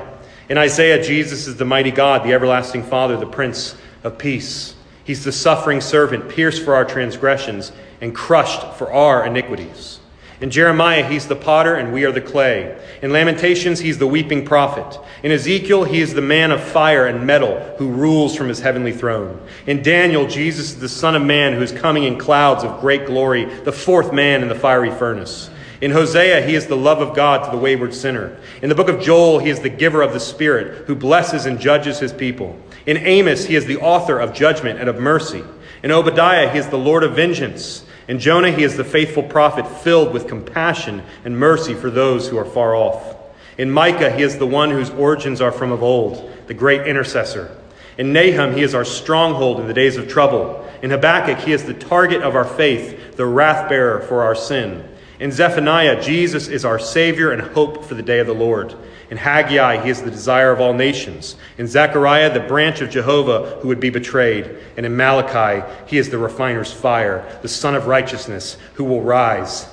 In 0.50 0.60
Isaiah, 0.60 1.04
Jesus 1.04 1.48
is 1.48 1.58
the 1.58 1.66
mighty 1.66 1.90
God, 1.90 2.24
the 2.24 2.34
everlasting 2.34 2.84
Father, 2.84 3.18
the 3.18 3.26
Prince 3.26 3.76
of 4.04 4.20
Peace. 4.20 4.76
He's 5.10 5.24
the 5.24 5.32
suffering 5.32 5.82
servant, 5.82 6.30
pierced 6.30 6.64
for 6.64 6.76
our 6.76 6.86
transgressions 6.86 7.72
and 8.00 8.14
crushed 8.14 8.62
for 8.76 8.94
our 8.94 9.26
iniquities. 9.26 10.00
In 10.40 10.52
Jeremiah, 10.52 11.04
he's 11.04 11.28
the 11.28 11.36
potter 11.36 11.74
and 11.74 11.92
we 11.92 12.06
are 12.06 12.12
the 12.12 12.22
clay. 12.22 12.80
In 13.02 13.12
Lamentations, 13.12 13.80
he's 13.80 13.98
the 13.98 14.06
weeping 14.06 14.46
prophet. 14.46 15.00
In 15.24 15.32
Ezekiel, 15.32 15.86
he 15.86 16.00
is 16.00 16.14
the 16.14 16.22
man 16.22 16.52
of 16.52 16.62
fire 16.62 17.08
and 17.08 17.26
metal 17.26 17.60
who 17.80 17.90
rules 17.90 18.36
from 18.36 18.50
his 18.50 18.60
heavenly 18.60 18.92
throne. 18.92 19.42
In 19.66 19.82
Daniel, 19.82 20.28
Jesus 20.28 20.74
is 20.74 20.80
the 20.80 20.88
Son 20.88 21.16
of 21.16 21.24
Man 21.24 21.54
who 21.54 21.64
is 21.64 21.72
coming 21.72 22.04
in 22.04 22.20
clouds 22.20 22.64
of 22.64 22.80
great 22.80 23.08
glory, 23.08 23.46
the 23.46 23.72
fourth 23.72 24.14
man 24.14 24.44
in 24.44 24.48
the 24.48 24.54
fiery 24.54 24.92
furnace. 24.92 25.50
In 25.82 25.90
Hosea, 25.90 26.46
he 26.46 26.54
is 26.54 26.68
the 26.68 26.78
love 26.78 27.02
of 27.02 27.16
God 27.16 27.46
to 27.46 27.52
the 27.52 27.58
wayward 27.58 27.96
sinner. 27.96 28.38
In 28.62 28.70
the 28.70 28.76
book 28.76 28.90
of 28.90 29.02
Joel, 29.02 29.40
he 29.40 29.50
is 29.50 29.62
the 29.62 29.70
giver 29.70 30.04
of 30.04 30.14
the 30.14 30.20
Spirit 30.20 30.86
who 30.86 30.94
blesses 30.94 31.48
and 31.48 31.60
judges 31.60 31.98
his 31.98 32.14
people. 32.14 32.60
In 32.86 32.98
Amos, 32.98 33.46
he 33.46 33.56
is 33.56 33.66
the 33.66 33.78
author 33.78 34.20
of 34.20 34.34
judgment 34.34 34.80
and 34.80 34.90
of 34.90 35.00
mercy. 35.00 35.44
In 35.84 35.92
Obadiah, 35.92 36.50
he 36.50 36.58
is 36.58 36.68
the 36.68 36.78
Lord 36.78 37.04
of 37.04 37.16
vengeance. 37.16 37.86
In 38.08 38.20
Jonah, 38.20 38.52
he 38.52 38.64
is 38.64 38.76
the 38.76 38.84
faithful 38.84 39.24
prophet 39.24 39.68
filled 39.68 40.14
with 40.14 40.28
compassion 40.28 41.04
and 41.24 41.38
mercy 41.38 41.74
for 41.74 41.90
those 41.90 42.28
who 42.28 42.38
are 42.38 42.46
far 42.46 42.76
off. 42.76 43.16
In 43.58 43.70
Micah, 43.70 44.12
he 44.12 44.24
is 44.24 44.38
the 44.38 44.48
one 44.48 44.72
whose 44.72 44.90
origins 44.90 45.42
are 45.42 45.52
from 45.52 45.72
of 45.72 45.84
old, 45.84 46.32
the 46.48 46.54
great 46.54 46.88
intercessor. 46.88 47.56
In 47.98 48.14
Nahum, 48.14 48.56
he 48.56 48.64
is 48.64 48.74
our 48.74 48.86
stronghold 48.86 49.60
in 49.60 49.68
the 49.68 49.74
days 49.74 49.98
of 49.98 50.08
trouble. 50.08 50.66
In 50.82 50.90
Habakkuk, 50.90 51.40
he 51.40 51.52
is 51.52 51.66
the 51.66 51.74
target 51.74 52.22
of 52.22 52.36
our 52.36 52.46
faith, 52.46 53.18
the 53.18 53.26
wrath 53.26 53.68
bearer 53.68 54.00
for 54.00 54.24
our 54.24 54.36
sin. 54.36 54.88
In 55.20 55.34
Zephaniah, 55.34 56.02
Jesus 56.02 56.48
is 56.48 56.64
our 56.64 56.80
Savior 56.80 57.32
and 57.32 57.42
hope 57.42 57.84
for 57.84 57.96
the 57.96 58.02
day 58.02 58.20
of 58.20 58.28
the 58.28 58.34
Lord. 58.34 58.74
In 59.10 59.18
Haggai, 59.18 59.84
he 59.84 59.90
is 59.90 60.02
the 60.02 60.12
desire 60.12 60.52
of 60.52 60.62
all 60.62 60.74
nations. 60.74 61.36
In 61.58 61.68
Zechariah, 61.68 62.32
the 62.32 62.40
branch 62.40 62.82
of 62.82 62.90
Jehovah 62.90 63.58
who 63.62 63.68
would 63.68 63.80
be 63.80 63.90
betrayed. 63.90 64.56
And 64.78 64.86
in 64.86 64.96
Malachi, 64.96 65.66
he 65.88 65.98
is 65.98 66.10
the 66.10 66.18
refiner's 66.18 66.72
fire, 66.72 67.40
the 67.42 67.48
Sun 67.48 67.76
of 67.76 67.88
righteousness 67.88 68.58
who 68.76 68.84
will 68.84 69.02
rise 69.02 69.68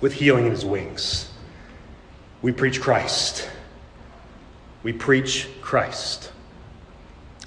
with 0.00 0.12
healing 0.12 0.44
in 0.44 0.50
his 0.50 0.64
wings. 0.64 1.32
We 2.42 2.52
preach 2.52 2.80
Christ. 2.80 3.48
We 4.82 4.92
preach 4.92 5.48
Christ. 5.62 6.30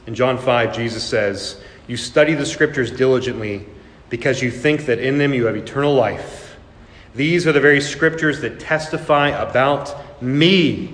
In 0.07 0.15
John 0.15 0.37
5, 0.37 0.75
Jesus 0.75 1.03
says, 1.03 1.61
You 1.87 1.97
study 1.97 2.33
the 2.33 2.45
scriptures 2.45 2.91
diligently 2.91 3.67
because 4.09 4.41
you 4.41 4.51
think 4.51 4.87
that 4.87 4.99
in 4.99 5.19
them 5.19 5.33
you 5.33 5.45
have 5.45 5.55
eternal 5.55 5.93
life 5.93 6.41
These 7.13 7.45
are 7.45 7.51
the 7.51 7.59
very 7.59 7.81
scriptures 7.81 8.41
that 8.41 8.59
testify 8.59 9.29
about 9.29 10.21
me, 10.21 10.93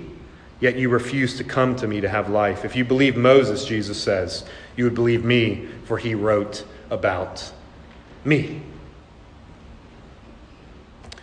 yet 0.60 0.76
you 0.76 0.88
refuse 0.88 1.36
to 1.38 1.44
come 1.44 1.76
to 1.76 1.86
me 1.86 2.00
to 2.00 2.08
have 2.08 2.28
life. 2.28 2.64
If 2.64 2.74
you 2.74 2.84
believe 2.84 3.16
Moses, 3.16 3.64
Jesus 3.64 4.02
says, 4.02 4.44
you 4.76 4.84
would 4.84 4.94
believe 4.94 5.24
me, 5.24 5.68
for 5.84 5.98
he 5.98 6.14
wrote 6.14 6.64
about 6.90 7.52
me. 8.24 8.62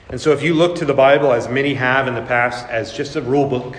And 0.10 0.22
so, 0.22 0.32
if 0.32 0.44
you 0.44 0.54
look 0.54 0.76
to 0.78 0.86
the 0.86 0.94
Bible, 0.94 1.34
as 1.34 1.50
many 1.50 1.74
have 1.74 2.08
in 2.08 2.14
the 2.14 2.22
past, 2.22 2.68
as 2.70 2.94
just 2.94 3.16
a 3.16 3.22
rule 3.22 3.48
book, 3.48 3.76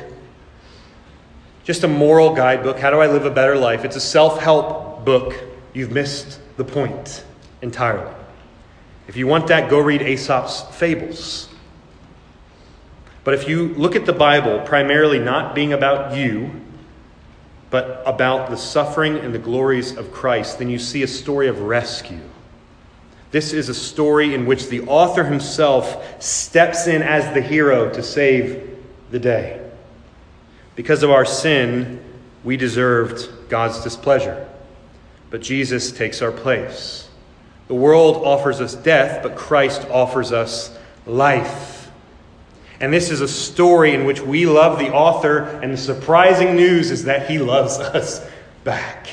just 1.62 1.84
a 1.84 1.88
moral 1.88 2.34
guidebook, 2.34 2.78
how 2.78 2.90
do 2.90 2.98
I 2.98 3.06
live 3.06 3.24
a 3.24 3.30
better 3.30 3.56
life? 3.56 3.84
It's 3.84 3.96
a 3.96 4.00
self 4.00 4.40
help 4.40 5.04
book. 5.04 5.34
You've 5.72 5.92
missed 5.92 6.40
the 6.56 6.64
point 6.64 7.24
entirely. 7.62 8.12
If 9.08 9.16
you 9.16 9.26
want 9.26 9.46
that, 9.48 9.70
go 9.70 9.78
read 9.78 10.02
Aesop's 10.02 10.62
Fables. 10.76 11.48
But 13.26 13.34
if 13.34 13.48
you 13.48 13.74
look 13.74 13.96
at 13.96 14.06
the 14.06 14.12
Bible 14.12 14.60
primarily 14.60 15.18
not 15.18 15.52
being 15.52 15.72
about 15.72 16.16
you, 16.16 16.48
but 17.70 18.00
about 18.06 18.50
the 18.50 18.56
suffering 18.56 19.16
and 19.16 19.34
the 19.34 19.38
glories 19.40 19.96
of 19.96 20.12
Christ, 20.12 20.60
then 20.60 20.70
you 20.70 20.78
see 20.78 21.02
a 21.02 21.08
story 21.08 21.48
of 21.48 21.62
rescue. 21.62 22.20
This 23.32 23.52
is 23.52 23.68
a 23.68 23.74
story 23.74 24.32
in 24.32 24.46
which 24.46 24.68
the 24.68 24.82
author 24.82 25.24
himself 25.24 26.22
steps 26.22 26.86
in 26.86 27.02
as 27.02 27.34
the 27.34 27.42
hero 27.42 27.92
to 27.92 28.00
save 28.00 28.78
the 29.10 29.18
day. 29.18 29.60
Because 30.76 31.02
of 31.02 31.10
our 31.10 31.24
sin, 31.24 32.00
we 32.44 32.56
deserved 32.56 33.28
God's 33.48 33.82
displeasure, 33.82 34.48
but 35.30 35.42
Jesus 35.42 35.90
takes 35.90 36.22
our 36.22 36.30
place. 36.30 37.08
The 37.66 37.74
world 37.74 38.24
offers 38.24 38.60
us 38.60 38.76
death, 38.76 39.24
but 39.24 39.34
Christ 39.34 39.84
offers 39.90 40.30
us 40.30 40.72
life. 41.06 41.75
And 42.80 42.92
this 42.92 43.10
is 43.10 43.20
a 43.20 43.28
story 43.28 43.94
in 43.94 44.04
which 44.04 44.20
we 44.20 44.46
love 44.46 44.78
the 44.78 44.92
author, 44.92 45.38
and 45.38 45.72
the 45.72 45.78
surprising 45.78 46.56
news 46.56 46.90
is 46.90 47.04
that 47.04 47.30
he 47.30 47.38
loves 47.38 47.78
us 47.78 48.26
back. 48.64 49.08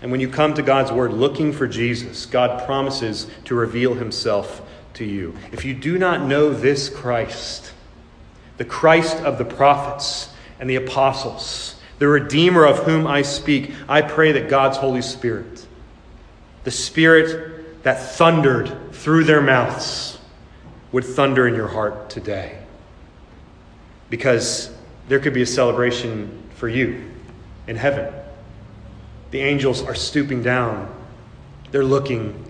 And 0.00 0.12
when 0.12 0.20
you 0.20 0.28
come 0.28 0.54
to 0.54 0.62
God's 0.62 0.92
word 0.92 1.12
looking 1.12 1.52
for 1.52 1.66
Jesus, 1.66 2.26
God 2.26 2.64
promises 2.66 3.26
to 3.44 3.54
reveal 3.54 3.94
himself 3.94 4.62
to 4.94 5.04
you. 5.04 5.36
If 5.52 5.64
you 5.64 5.74
do 5.74 5.98
not 5.98 6.22
know 6.22 6.52
this 6.52 6.88
Christ, 6.88 7.72
the 8.58 8.64
Christ 8.64 9.16
of 9.18 9.38
the 9.38 9.44
prophets 9.44 10.32
and 10.60 10.68
the 10.68 10.76
apostles, 10.76 11.74
the 11.98 12.08
Redeemer 12.08 12.64
of 12.64 12.80
whom 12.80 13.06
I 13.06 13.22
speak, 13.22 13.72
I 13.88 14.02
pray 14.02 14.32
that 14.32 14.48
God's 14.48 14.76
Holy 14.76 15.02
Spirit 15.02 15.66
the 16.68 16.72
Spirit 16.72 17.82
that 17.82 17.94
thundered 17.94 18.92
through 18.92 19.24
their 19.24 19.40
mouths 19.40 20.17
would 20.92 21.04
thunder 21.04 21.46
in 21.46 21.54
your 21.54 21.68
heart 21.68 22.10
today. 22.10 22.58
Because 24.10 24.74
there 25.08 25.18
could 25.18 25.34
be 25.34 25.42
a 25.42 25.46
celebration 25.46 26.42
for 26.54 26.68
you 26.68 27.10
in 27.66 27.76
heaven. 27.76 28.12
The 29.30 29.40
angels 29.40 29.82
are 29.82 29.94
stooping 29.94 30.42
down, 30.42 30.94
they're 31.70 31.84
looking, 31.84 32.44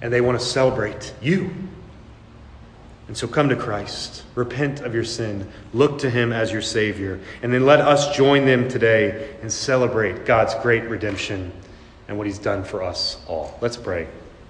and 0.00 0.12
they 0.12 0.20
want 0.20 0.38
to 0.38 0.44
celebrate 0.44 1.14
you. 1.20 1.50
And 3.08 3.16
so 3.16 3.28
come 3.28 3.48
to 3.50 3.56
Christ, 3.56 4.24
repent 4.34 4.80
of 4.80 4.94
your 4.94 5.04
sin, 5.04 5.48
look 5.72 5.98
to 6.00 6.10
him 6.10 6.32
as 6.32 6.50
your 6.50 6.62
Savior, 6.62 7.20
and 7.42 7.52
then 7.52 7.64
let 7.64 7.80
us 7.80 8.16
join 8.16 8.46
them 8.46 8.68
today 8.68 9.36
and 9.42 9.52
celebrate 9.52 10.24
God's 10.26 10.54
great 10.56 10.84
redemption 10.84 11.52
and 12.08 12.18
what 12.18 12.26
he's 12.26 12.38
done 12.38 12.64
for 12.64 12.82
us 12.82 13.18
all. 13.28 13.56
Let's 13.60 13.76
pray. 13.76 14.08